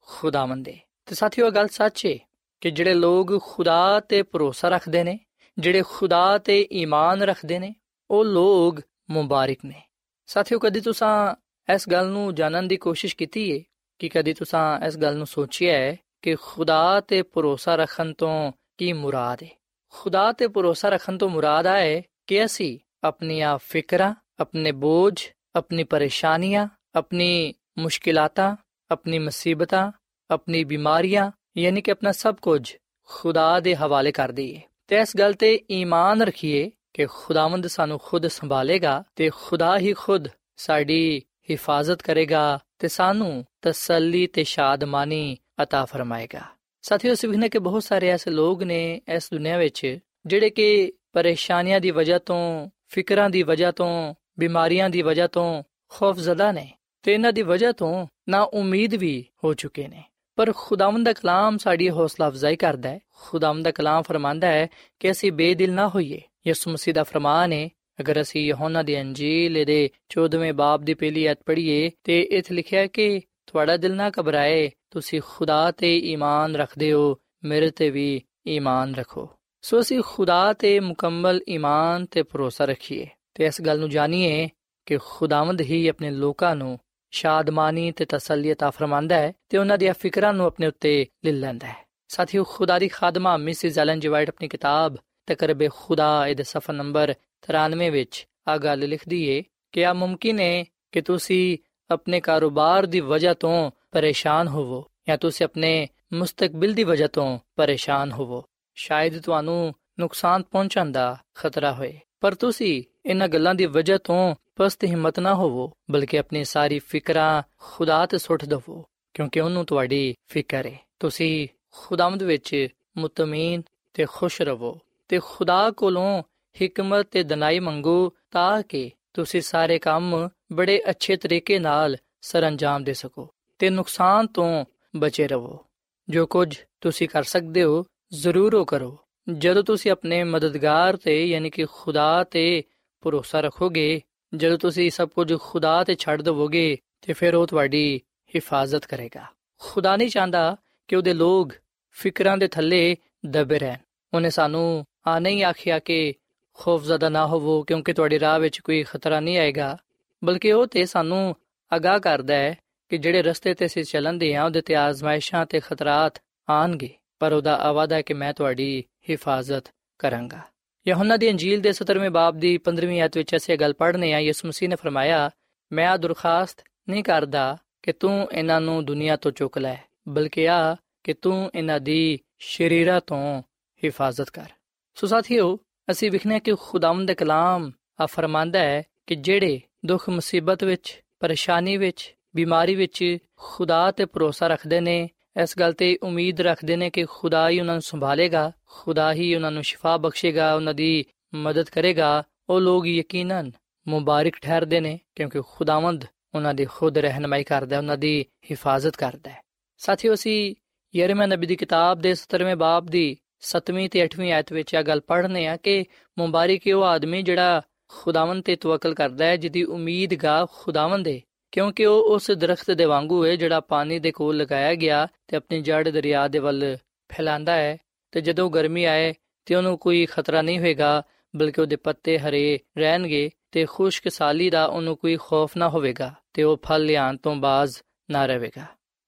ਖੁਦਾਵੰਦ 0.08 0.70
ਹੈ 0.70 0.78
ਤੇ 1.06 1.16
ਸਾਥੀਓ 1.16 1.50
ਗੱਲ 1.52 1.68
ਸੱਚ 1.68 2.06
ਏ 2.06 2.20
ਕਿ 2.62 2.72
ਜਿਹੜੇ 2.72 2.94
ਲੋਕ 2.94 3.44
ਖੁਦਾ 3.44 4.00
ਤੇ 4.00 4.22
ਭਰੋਸਾ 4.24 4.70
ਰੱਖਦੇ 4.70 5.04
ਨੇ, 5.04 5.20
ਜਿਹੜੇ 5.58 5.84
ਖੁਦਾ 5.90 6.38
ਤੇ 6.38 6.68
ਈਮਾਨ 6.72 7.22
ਰੱਖਦੇ 7.22 7.60
ਨੇ, 7.60 7.76
ਉਹ 8.12 8.26
ਲੋਕ 8.26 8.82
ਮੁਬਾਰਕ 9.10 9.66
ਨੇ। 9.66 9.82
ਸਾਥੀਓ, 10.26 10.60
ਕਦੀ 10.60 10.80
ਤੁਸੀਂ 10.80 11.36
ਇਸ 11.74 11.90
ਗੱਲ 11.90 12.08
ਨੂੰ 12.08 12.36
ਜਾਣਨ 12.36 12.68
ਦੀ 12.68 12.78
ਕੋਸ਼ਿਸ਼ 12.78 13.16
ਕੀਤੀ 13.16 13.50
ਏ 13.52 13.64
ਕਿ 14.00 14.10
ਕਦੀ 14.10 14.34
ਤੁਸੀਂ 14.34 14.86
ਇਸ 14.88 14.98
ਗੱਲ 14.98 15.18
ਨੂੰ 15.18 15.28
ਸੋਚਿਆ 15.28 15.78
ਹੈ 15.78 15.98
ਕਿ 16.22 16.36
ਖੁਦਾ 16.36 17.02
ਤੇ 17.02 17.22
ਭਰੋਸਾ 17.22 17.76
ਰੱਖਣ 17.76 18.14
ਤੋਂ 18.14 18.52
ਕੀ 18.78 18.94
ਮੁਰਾਦ 18.94 19.44
ਹੈ 19.44 19.50
ਖੁਦਾ 19.94 20.32
ਤੇ 20.32 20.48
ਭਰੋਸਾ 20.48 20.90
ਰੱਖਣ 20.90 21.18
ਤੋਂ 21.18 21.30
ਮੁਰਾਦ 21.30 21.68
ਆਏ 21.68 22.04
ਕਿ 22.28 22.46
ਅਸੀਂ 22.46 22.80
ਆਪਣੀਆਂ 23.04 23.58
ਫਿਕਰਾਂ, 23.58 24.14
ਆਪਣੇ 24.40 24.72
ਬੋਝ 24.72 25.28
ਆਪਣੀ 25.57 25.85
ਪਰੇਸ਼ਾਨੀਆਂ 25.85 26.69
ਆਪਣੀ 26.95 27.55
ਮੁਸ਼ਕਿਲਾਤਾਂ 27.79 28.57
ਆਪਣੀ 28.91 29.19
ਮੁਸੀਬਤਾਂ 29.19 29.91
ਆਪਣੀ 30.31 30.65
ਬਿਮਾਰੀਆਂ 30.65 31.31
ਯਾਨੀ 31.59 31.81
ਕਿ 31.81 31.91
ਆਪਣਾ 31.91 32.13
ਸਭ 32.13 32.35
ਕੁਝ 32.43 32.77
ਖੁਦਾ 33.09 33.61
ਦੇ 33.61 33.75
ਹਵਾਲੇ 33.75 34.13
ਕਰ 34.13 34.33
ਦਈਏ 34.33 34.61
ਤੇ 34.89 35.01
ਇਸ 35.01 35.17
ਗੱਲ 35.17 35.33
ਤੇ 35.33 35.61
ਈਮਾਨ 35.71 36.23
ਰੱਖੀਏ 36.23 36.71
ਕਿ 36.95 37.07
ਖੁਦਾਵੰਦ 37.07 37.67
ਸਾਨੂੰ 37.67 37.99
ਖੁਦ 37.99 38.27
ਸੰਭਾਲੇਗਾ 38.27 39.03
ਤੇ 39.17 39.31
ਖੁਦਾ 39.31 39.79
ਹੀ 39.79 39.93
ਖੁਦ 39.93 40.29
ਸਾਡੀ 40.57 41.23
ਹਿਫਾਜ਼ਤ 41.51 42.03
ਕਰੇਗਾ 42.03 42.59
ਤੇ 42.79 42.89
ਸਾਨੂੰ 42.89 43.45
ਤਸੱਲੀ 43.63 44.27
ਤੇ 44.27 44.45
ਸ਼ਾਦਮਾਨੀ 44.45 45.37
عطا 45.63 45.85
ਫਰਮਾਏਗਾ 45.87 46.41
ਸਾਥੀਓ 46.83 47.15
ਸਿਵਹਨੇ 47.15 47.49
ਕਿ 47.49 47.59
ਬਹੁਤ 47.59 47.83
ਸਾਰੇ 47.83 48.09
ਐਸੇ 48.09 48.31
ਲੋਕ 48.31 48.63
ਨੇ 48.63 49.01
ਇਸ 49.09 49.29
ਦੁਨੀਆ 49.33 49.59
ਵਿੱਚ 49.59 49.99
ਜਿਹੜੇ 50.27 50.51
ਕਿ 50.51 50.93
ਪਰੇਸ਼ਾਨੀਆਂ 51.13 51.81
ਦੀ 51.81 51.91
ਵਜ੍ਹਾ 51.91 52.19
ਤੋਂ 52.19 52.69
ਫਿਕਰਾਂ 52.89 53.31
ਦੀ 53.31 53.43
ਵਜ੍ਹਾ 53.43 53.71
ਤੋਂ 53.71 54.15
ਬਿਮਾਰੀਆਂ 54.40 54.90
ਦੀ 54.90 55.02
ਵਜ੍ਹਾ 55.02 55.28
ਤੋਂ 55.28 55.64
ਖੌਫਜ਼ਦਾ 55.90 56.52
ਨੇ 56.52 56.72
ਤੇ 57.04 57.14
ਇਹਨਾਂ 57.14 57.34
ਦੀ 57.34 57.42
ਵਜ੍ਹਾ 57.42 57.72
ਤੋਂ 57.72 58.08
ਨਾ 58.30 58.42
ਉਮੀਦ 58.42 58.96
ਵੀ 58.96 59.26
ਹੋ 59.44 59.54
ਚੁੱਕੇ 59.54 59.88
ਨੇ। 59.88 60.04
ਪਰ 60.36 60.52
ਖੁਦਾਵੰਦ 60.56 61.06
ਦਾ 61.06 61.14
ਕਲਾਮ 61.14 61.58
ਸਾਡੀ 61.58 61.90
ਹੌਸਲਾ 61.90 62.28
ਅਫਜ਼ਾਈ 62.28 62.56
ਕਰਦਾ 62.56 62.90
ਹੈ। 62.90 63.00
ਖੁਦਾਵੰਦ 63.22 63.66
ਦਾ 63.66 63.72
ਕਲਾਮ 63.72 64.02
ਫਰਮਾਂਦਾ 64.02 64.48
ਹੈ 64.48 64.68
ਕਿ 65.00 65.12
ਅਸੀਂ 65.12 65.32
ਬੇਦਿਲ 65.32 65.74
ਨਾ 65.74 65.88
ਹੋਈਏ। 65.88 66.22
ਯਿਸੂ 66.48 66.72
ਮਸੀਹ 66.72 66.94
ਦਾ 66.94 67.04
ਫਰਮਾਨ 67.04 67.54
ਹੈ 67.54 67.70
ਅਗਰ 68.02 68.22
ਅਸੀਂ 68.22 68.46
ਯਹੋਨਾ 68.46 68.84
ਦੀ 68.84 69.02
ਅੰਜੀਲ 69.02 69.66
ਦੇ 69.66 69.90
14ਵੇਂ 70.10 70.54
ਬਾਬ 70.54 70.82
ਦੀ 70.82 70.94
ਪਹਿਲੀ 70.94 71.26
ਆਇਤ 71.26 71.40
ਪੜ੍ਹੀਏ 71.46 71.92
ਤੇ 72.04 72.22
ਇੱਥੇ 72.22 72.56
ਲਿਖਿਆ 72.56 72.80
ਹੈ 72.80 72.88
ਕਿ 72.88 73.22
ਤੁਹਾਡਾ 73.48 73.78
ਦਿਲ 73.78 73.96
ਨਾ 73.96 74.12
ਘਬਰਾਏ, 74.20 74.72
ਤੁਸੀਂ 74.92 75.22
ਖੁਦਾ 75.26 75.72
ਤੇ 75.72 76.00
ਈਮਾਨ 76.00 76.56
ਰੱਖਦੇ 76.56 76.92
ਹੋ, 76.92 77.18
ਮੇਰੇ 77.44 77.72
ਤੇ 77.72 77.90
ਵੀ 77.90 78.22
ਈਮਾਨ 78.48 78.96
ਰੱਖੋ। 78.96 79.30
ਸੋ 79.62 79.80
ਅਸੀਂ 79.80 80.02
ਖੁਦਾ 80.06 80.54
ਤੇ 80.54 80.80
ਮੁਕੰਮਲ 80.80 81.42
ਈਮਾਨ 81.50 82.06
ਤੇ 82.06 82.24
ਭਰੋਸਾ 82.24 82.66
ਰੱਖੀਏ। 82.66 83.08
ਤੇ 83.35 83.45
ਇਸ 83.45 83.61
ਗੱਲ 83.63 83.79
ਨੂੰ 83.81 83.91
ਜਾਣੀਏ 83.91 84.49
ਕਿ 84.87 84.99
ਖੁਦਾਵੰਦ 85.05 85.61
ਹੀ 85.61 85.87
ਆਪਣੇ 85.89 86.11
ਲੋਕਾਂ 86.11 86.57
ਨੂੰ 86.57 86.79
ਸ਼ਾਦਮਾਨੀ 87.13 87.91
ਤੇ 87.93 88.05
ਤਸੱਲੀ 88.05 88.53
عطا 88.53 88.71
ਫਰਮਾਂਦਾ 88.71 89.17
ਹੈ 89.17 89.33
ਤੇ 89.49 89.59
ਉਹਨਾਂ 89.59 89.79
ਦੀਆਂ 89.79 89.95
ਫਿਕਰਾਂ 89.95 90.33
ਨੂੰ 90.33 90.47
ਆਪਣੇ 90.47 90.67
ਉੱਤੇ 90.67 91.07
ਲੈ 91.25 91.33
ਲੈਂਦਾ 91.33 91.67
ਹੈ 91.67 91.85
ਸਾਥੀਓ 92.09 92.45
ਖੁਦਾ 92.45 92.79
ਦੀ 92.79 92.89
ਖਾਦਮਾ 92.89 93.37
ਮਿਸਿਸ 93.37 93.79
ਐਲਨ 93.79 94.01
ਜੀ 94.01 94.09
ਵਾਈਟ 94.09 94.29
ਆਪਣੀ 94.29 94.49
ਕਿਤਾਬ 94.49 94.97
ਤਕਰਬੇ 95.27 95.69
ਖੁਦਾ 95.69 96.27
ਇਹਦੇ 96.27 96.43
ਸਫਾ 96.43 96.73
ਨੰਬਰ 96.73 97.15
93 97.49 97.91
ਵਿੱਚ 97.91 98.27
ਆ 98.49 98.57
ਗੱਲ 98.59 98.89
ਲਿਖਦੀ 98.89 99.25
ਏ 99.29 99.43
ਕਿ 99.73 99.87
ਆ 99.87 99.93
ਮੁਮਕਿਨ 99.93 100.41
ਹੈ 100.41 100.65
ਕਿ 100.93 101.01
ਤੁਸੀਂ 101.01 101.59
ਆਪਣੇ 101.91 102.21
ਕਾਰੋਬਾਰ 102.21 102.87
ਦੀ 102.87 103.01
ਵਜ੍ਹਾ 103.01 103.35
ਤੋਂ 103.35 103.71
ਪਰੇਸ਼ਾਨ 103.93 104.49
ਹੋਵੋ 104.49 104.85
ਜਾਂ 105.09 105.19
ਤੁਸੀਂ 105.19 105.45
ਆਪਣੇ 105.45 105.89
ਮੁਸਤਕਬਲ 106.13 106.73
ਦੀ 106.73 106.85
ਵਜ੍ਹਾ 106.85 107.09
ਤੋਂ 107.09 107.39
ਪਰੇਸ਼ਾਨ 107.57 108.13
ਹੋਵੋ 108.13 108.45
ਸ਼ਾਇਦ 108.77 109.21
ਤੁਹਾਨੂੰ 109.21 109.75
ਨੁਕਸਾਨ 110.01 110.43
ਪਹੁੰਚਣ 110.43 110.93
ਦਾ 110.93 111.17
ਖਤਰਾ 111.35 111.73
ਹੋਏ 111.73 111.99
ਪਰ 112.21 112.35
ਤੁਸੀਂ 112.35 112.83
ਇਹਨਾਂ 113.06 113.28
ਗੱਲਾਂ 113.28 113.56
ਦੀ 113.56 113.66
ਵਜ੍ਹਾ 113.66 113.98
ਤੋਂ 113.98 114.36
ਪਸਤ 114.56 114.84
ਹਿੰਮਤ 114.84 115.20
ਨਾ 115.20 115.36
ਹੋਵੋ, 115.36 115.72
ਬਲਕਿ 115.92 116.20
ਆਪਣੀ 116.20 116.44
ਸਾਰੀ 116.44 116.80
ਫਿਕਰਾਂ 116.80 117.44
ਖੁਦਾ 117.60 118.06
ਤੇ 118.06 118.18
ਸੁੱਟ 118.18 118.46
ਦਵੋ, 118.46 118.86
ਕਿਉਂਕਿ 119.14 119.40
ਉਹਨੂੰ 119.40 119.66
ਤੁਹਾਡੀ 119.66 120.16
ਫਿਕਰ 120.28 120.66
ਹੈ 120.66 120.80
ਤੁਸੀਂ 121.00 121.48
ਖੁਦਾਵੰਦ 121.72 122.24
ਵਿੱਚ 122.24 122.68
ਮੁਤਮੀਨ 122.98 123.62
ਤੇ 123.94 124.06
ਖੁਸ਼ 124.06 124.42
ਰਹੋ 124.42 124.80
ਤੇ 125.08 125.20
ਖੁਦਾ 125.26 125.72
ਕੋਲੋਂ 125.72 126.24
ਹਕਮਤ 126.56 127.08
ਤੇ 127.12 127.24
ਦਨਾਈ 127.24 127.60
ਮੰਗੋ 127.60 128.14
ਤਾਂ 128.32 128.62
ਕਿ 128.62 128.92
ਤੁਸੀਂ 129.14 129.42
ਸਾਰੇ 129.42 129.80
ਕੰਮ 129.80 130.30
ਬੜੇ 130.54 130.82
ਅੱਛੇ 130.90 131.16
ਤਰੀਕੇ 131.16 131.60
ਨਾਲ 131.60 131.98
ਸਰੰਜਾਮ 132.22 132.84
ਦੇ 132.84 132.94
ਸਕੋ 132.94 133.30
ਤੇ 133.60 133.70
ਨੁਕਸਾਨ 133.70 134.28
ਤੋਂ 134.28 134.66
ਬਚੇ 134.96 135.28
ਰਹੋ 135.28 135.66
ਜੋ 136.10 136.26
ਕੁਝ 136.26 136.58
ਤੁਸੀਂ 136.82 137.10
ਕਰ 137.10 137.24
ਸਕਦੇ 137.24 137.64
ਹੋ, 137.64 137.86
ਜ਼ਰੂਰ 138.14 138.56
ਉਹ 138.56 138.66
ਕਰੋ। 138.66 138.98
ਜਦੋਂ 139.34 139.64
ਤੁਸੀਂ 139.64 139.92
ਆਪਣੇ 139.92 140.24
ਮਦਦਗਾਰ 140.24 140.96
ਤੇ, 140.96 141.26
ਯਾਨੀ 141.26 141.50
ਕਿ 141.50 141.66
ਖੁਦਾ 141.72 142.24
ਤੇ 142.24 142.64
ਭਰੋਸਾ 143.06 143.42
ਰੱਖੋਗੇ? 143.42 144.02
ਜਦੋਂ 144.36 144.58
ਤੁਸੀਂ 144.58 144.92
ਸਭ 144.92 145.10
ਕੁਝ 145.10 145.34
ਖੁਦਾ 145.40 145.84
ਤੇ 145.84 145.96
ਛੱਡ 145.96 146.22
ਦਵੋਗੇ, 146.22 146.78
ਤੇ 147.02 147.14
ਫਿਰ 147.14 147.36
ਉਹ 147.36 147.48
ਤੁਹਾਡੀ 147.48 148.02
ਹਿਫਾਜ਼ਤ 148.36 148.86
ਕਰੇਗਾ। 148.86 149.26
ਖੁਦਾ 149.60 149.96
ਨਹੀਂ 149.96 150.10
ਚਾਹੁੰਦਾ 150.10 150.58
ਕਿ 150.88 150.96
ਉਹਦੇ 150.96 151.14
ਲੋਕ 151.14 151.54
ਫਿਕਰਾਂ 151.90 152.38
ਦੇ 152.38 152.48
ਥੱਲੇ 152.48 152.96
ਦਬੇ 153.26 153.60
ਰਹਿਣ। 153.60 153.78
ਉਹਨੇ 154.14 154.30
ਸਾਨੂੰ 154.30 154.86
ਆ 155.08 155.20
ਨਹੀਂ 155.20 155.44
ਆਖਿਆ 155.44 155.80
ਕਿ 155.80 156.14
ਖੌਫਜ਼ਦਾ 156.54 157.10
ਨਾ 157.10 157.28
ਹੋਵੋ, 157.28 157.64
ਕਿਉਂਕਿ 157.64 157.94
ਤੁਹਾਡੀ 157.94 158.20
ਰਾਹ 158.20 158.40
ਵਿੱਚ 158.40 158.60
ਕੋਈ 158.60 158.84
ਖਤਰਾ 158.84 159.20
ਨਹੀਂ 159.20 159.38
ਆਏਗਾ, 159.38 159.78
ਬਲਕਿ 160.24 160.52
ਉਹ 160.52 160.68
ਤੇ 160.68 160.86
ਸਾਨੂੰ 160.86 161.36
ਅਗਾਹ 161.76 162.00
ਕਰਦਾ 162.00 162.34
ਹੈ 162.34 162.58
ਕਿ 162.90 162.98
ਜਿਹੜੇ 162.98 163.22
ਰਸਤੇ 163.22 163.54
ਤੇ 163.54 163.66
ਅਸੀਂ 163.66 163.84
ਚੱਲਦੇ 163.84 164.36
ਹਾਂ, 164.36 164.46
ਉਹਦੇ 164.46 164.62
ਤੇ 164.62 164.76
ਆਜ਼ਮਾਇਸ਼ਾਂ 164.76 165.46
ਤੇ 165.46 165.60
ਖਤਰਾਤ 165.60 166.22
ਆਣਗੇ 166.50 166.90
ਪਰ 167.20 167.34
ਉਹਦਾ 167.34 167.56
ਆਵਾਦਾ 167.56 167.96
ਹੈ 167.96 168.02
ਕਿ 168.02 168.14
ਮੈਂ 168.14 168.34
ਤੁਹਾਡੀ 168.34 168.84
ਹਿਫਾਜ਼ਤ 169.10 169.74
ਕਰਾਂਗਾ। 170.00 170.42
ਯਹੋਨਾ 170.88 171.18
ਦੀ 171.18 171.30
ਅੰਜੀਲ 171.30 171.62
ਦੇ 171.62 171.70
17ਵੇਂ 171.70 172.10
ਬਾਬ 172.10 172.38
ਦੀ 172.38 172.58
15ਵੀਂ 172.58 173.02
ਆਇਤ 173.02 173.18
ਵਿੱਚ 173.18 173.36
ਅਸੀਂ 173.36 173.58
ਗੱਲ 173.58 173.74
ਪੜ੍ਹਨੇ 173.74 174.14
ਆ, 174.14 174.20
ਯਿਸੂ 174.20 174.48
ਮਸੀਹ 174.48 174.70
ਨੇ 174.70 174.76
ਫਰਮਾਇਆ, 174.76 175.30
ਮੈਂ 175.72 175.88
ਆ 175.88 175.98
ਦਰਖਾਸਤ 175.98 176.64
ਨਹੀਂ 176.90 177.04
ਕਰਦਾ 177.04 177.58
ਕਿ 177.84 177.94
ਤੂੰ 177.94 178.28
ਇਹਨਾਂ 178.32 178.62
ਨੂੰ 178.62 178.86
ਦੁਨੀਆ 178.86 179.16
ਤੋਂ 179.16 179.32
ਚੁੱਕ 179.32 179.58
ਲੈ, 179.58 179.76
ਬਲਕਿ 180.08 180.50
ਆ 180.50 180.76
ਕਿ 181.04 181.14
ਤੂੰ 181.14 181.52
ਇਹਨਾਂ 181.56 181.80
ਦੀ 181.80 182.20
ਸ਼ਰੀਰਾਂ 182.40 183.02
ਤੋਂ 183.02 183.42
ਹਿਫਾਜ਼ਤ 183.84 184.30
ਕਰ। 184.30 184.50
ਸੋ 184.96 185.08
ਸਾਥੀਓ, 185.08 185.60
ਅਸੀਂ 185.92 186.12
ਵਿਖਨੇ 186.12 186.40
ਕਿ 186.40 186.54
ਖੁਦਾਵੰਦ 186.62 187.08
ਦੇ 187.08 187.16
ਕਲਾਮ 187.16 187.72
ਆ 188.02 188.06
ਫਰਮਾਂਦਾ 188.06 188.60
ਹੈ 188.60 188.84
ਕਿ 189.08 189.16
ਜਿਹੜੇ 189.16 189.62
ਦੁੱਖ 189.86 190.10
ਮੁਸੀਬਤ 190.10 190.64
ਵਿੱਚ, 190.64 191.02
ਪਰੇਸ਼ਾਨੀ 191.20 191.78
ਵਿੱਚ, 191.78 192.16
ਬਿਮਾਰੀ 192.36 192.76
ਵਿੱਚ 192.76 193.18
ਖੁਦਾ 193.36 193.92
ਤੇ 193.92 194.06
ਭਰੋਸਾ 194.06 194.48
ਰੱਖਦੇ 194.48 194.80
ਨੇ 194.80 195.10
ਇਸ 195.42 195.60
ਗੱਲ 195.60 195.74
ਤੇ 195.74 195.98
ਉਮੀਦ 196.04 196.42
ਰੱਖਦੇ 196.42 196.76
ਨੇ 196.76 196.90
ਕਿ 196.90 197.06
ਖੁਦਾ 197.06 197.50
ਹੀ 197.50 197.60
ਉਹਨਾਂ 197.60 197.74
ਨੂੰ 197.74 197.82
ਸੰਭਾਲੇਗਾ, 197.82 198.52
ਖੁਦਾ 198.66 199.14
ਹੀ 199.14 199.36
ਉਹਨਾਂ 199.36 199.52
ਨੂੰ 199.52 199.64
ਸ਼ਿਫਾ 199.64 199.98
ਬਖਸ਼ੇਗਾ, 199.98 200.54
ਉਹਨਾਂ 200.56 200.74
ਦੀ 200.74 201.06
ਮਦਦ 201.36 201.70
ਕਰੇਗਾ। 201.70 202.24
ਉਹ 202.50 202.62
ਲੋਕ 202.62 202.88
ਯਕੀਨਨ 202.88 203.52
ਮੁਬਾਰਕ 203.88 204.34
ਠਹਿਰਦੇ 204.42 204.80
ਨੇ 204.80 205.00
ਕਿਉਂਕਿ 205.16 205.42
ਖੁਦਾਵੰਦ 205.42 206.06
ਉਹਨਾਂ 206.36 206.54
ਦੀ 206.54 206.66
ਖੁਦ 206.66 206.98
ਰਹਿਨਮਾਈ 206.98 207.44
ਕਰਦਾ, 207.44 207.78
ਉਹਨਾਂ 207.78 207.98
ਦੀ 207.98 208.26
ਹਿਫਾਜ਼ਤ 208.52 208.96
ਕਰਦਾ 208.96 209.30
ਹੈ। 209.30 209.42
ਸਾਥੀਓ, 209.78 210.14
ਅਸੀਂ 210.14 210.56
ਯਰਮੀਆ 210.96 211.26
ਨਬੀ 211.26 211.48
ਦੀ 211.48 211.56
ਕਿਤਾਬ 211.56 212.00
ਦੇ 212.00 212.16
17ਵੇਂ 212.16 212.56
ਬਾਬ 212.56 212.86
ਦੀ 212.86 213.18
7ਵੀਂ 213.42 213.90
ਤੇ 213.90 214.04
8ਵੀਂ 214.04 214.32
ਆਇਤ 214.32 214.54
ਵਿੱਚ 214.54 214.74
ਇਹ 214.74 214.84
ਗੱਲ 214.84 215.02
ਪੜ੍ਹਨੇ 215.02 215.48
ਆ 215.48 215.58
ਕਿ 215.58 215.86
ਮੁਬਾਰਕ 216.18 216.62
ਉਹ 216.76 216.84
ਆਦਮੀ 216.84 217.22
ਜਿਹੜਾ 217.22 217.62
ਖੁਦਾਵੰਦ 217.88 218.44
ਤੇ 218.44 218.56
ਤਵੱਕਲ 218.56 218.94
ਕਰਦਾ 218.94 219.26
ਹੈ, 219.26 219.36
ਜਿਹਦੀ 219.36 219.64
ਉਮੀਦਗਾ 219.64 220.46
ਖੁਦਾਵੰਦ 220.52 221.08
ਹੈ 221.08 221.20
ਕਿਉਂਕਿ 221.56 221.86
ਉਹ 221.86 222.04
ਉਸ 222.04 222.32
ਦਰਖਤ 222.32 222.72
ਦੇ 222.72 222.86
ਵਾਂਗੂ 222.86 223.26
ਹੈ 223.26 223.36
ਜਿਹੜਾ 223.36 223.60
ਪਾਣੀ 223.60 224.00
ਦੇ 224.00 224.12
ਕੋਲ 224.12 224.38
ਲਗਾਇਆ 224.38 224.76
ਗਿਆ 224.76 225.08
ਤੇ 225.28 225.38
ਆਪਣੀ 225.38 225.62
ਜੜ 225.62 225.90
ਦਰਿਆ 225.90 226.28
ਦੇ 226.28 226.40
ਵੱਲ 226.40 226.78
ਫੈਲਾਂਦਾ 227.12 227.54
ਹੈ। 227.54 227.78
ਤੇ 228.12 228.22
ਜਦੋਂ 228.22 228.50
ਗਰਮੀ 228.50 228.84
ਆਏ 228.84 229.14
ਤੇ 229.46 229.56
ਉਹਨੂੰ 229.56 229.78
ਕੋਈ 229.78 230.06
ਖਤਰਾ 230.06 230.42
ਨਹੀਂ 230.42 230.60
ਹੋਏਗਾ, 230.60 231.04
ਬਲਕਿ 231.36 231.62
ਉਹਦੇ 231.62 231.76
ਪੱਤੇ 231.76 232.20
ਹਰੇ 232.20 232.60
ਰਹਿਣਗੇ 232.78 233.32
ਤੇ 233.52 233.66
ਖੁਸ਼ਕ 233.66 234.10
ਸਾਲੀ 234.10 234.50
ਦਾ 234.50 234.66
ਉਹਨੂੰ 234.66 234.98
ਕੋਈ 234.98 235.18
ਖੌਫ 235.18 235.58
ਨਾ 235.58 235.70
ਹੋਵੇਗਾ 235.70 236.14
ਤੇ 236.34 236.44
ਉਹ 236.44 236.58
ਫਲ 236.66 236.86
ਲਿਆਉਣ 236.86 237.18
ਤੋਂ 237.18 237.36
ਬਾਜ਼ 237.36 237.78
ਨਾ 238.12 238.26
ਰਹੇਗਾ। 238.26 238.66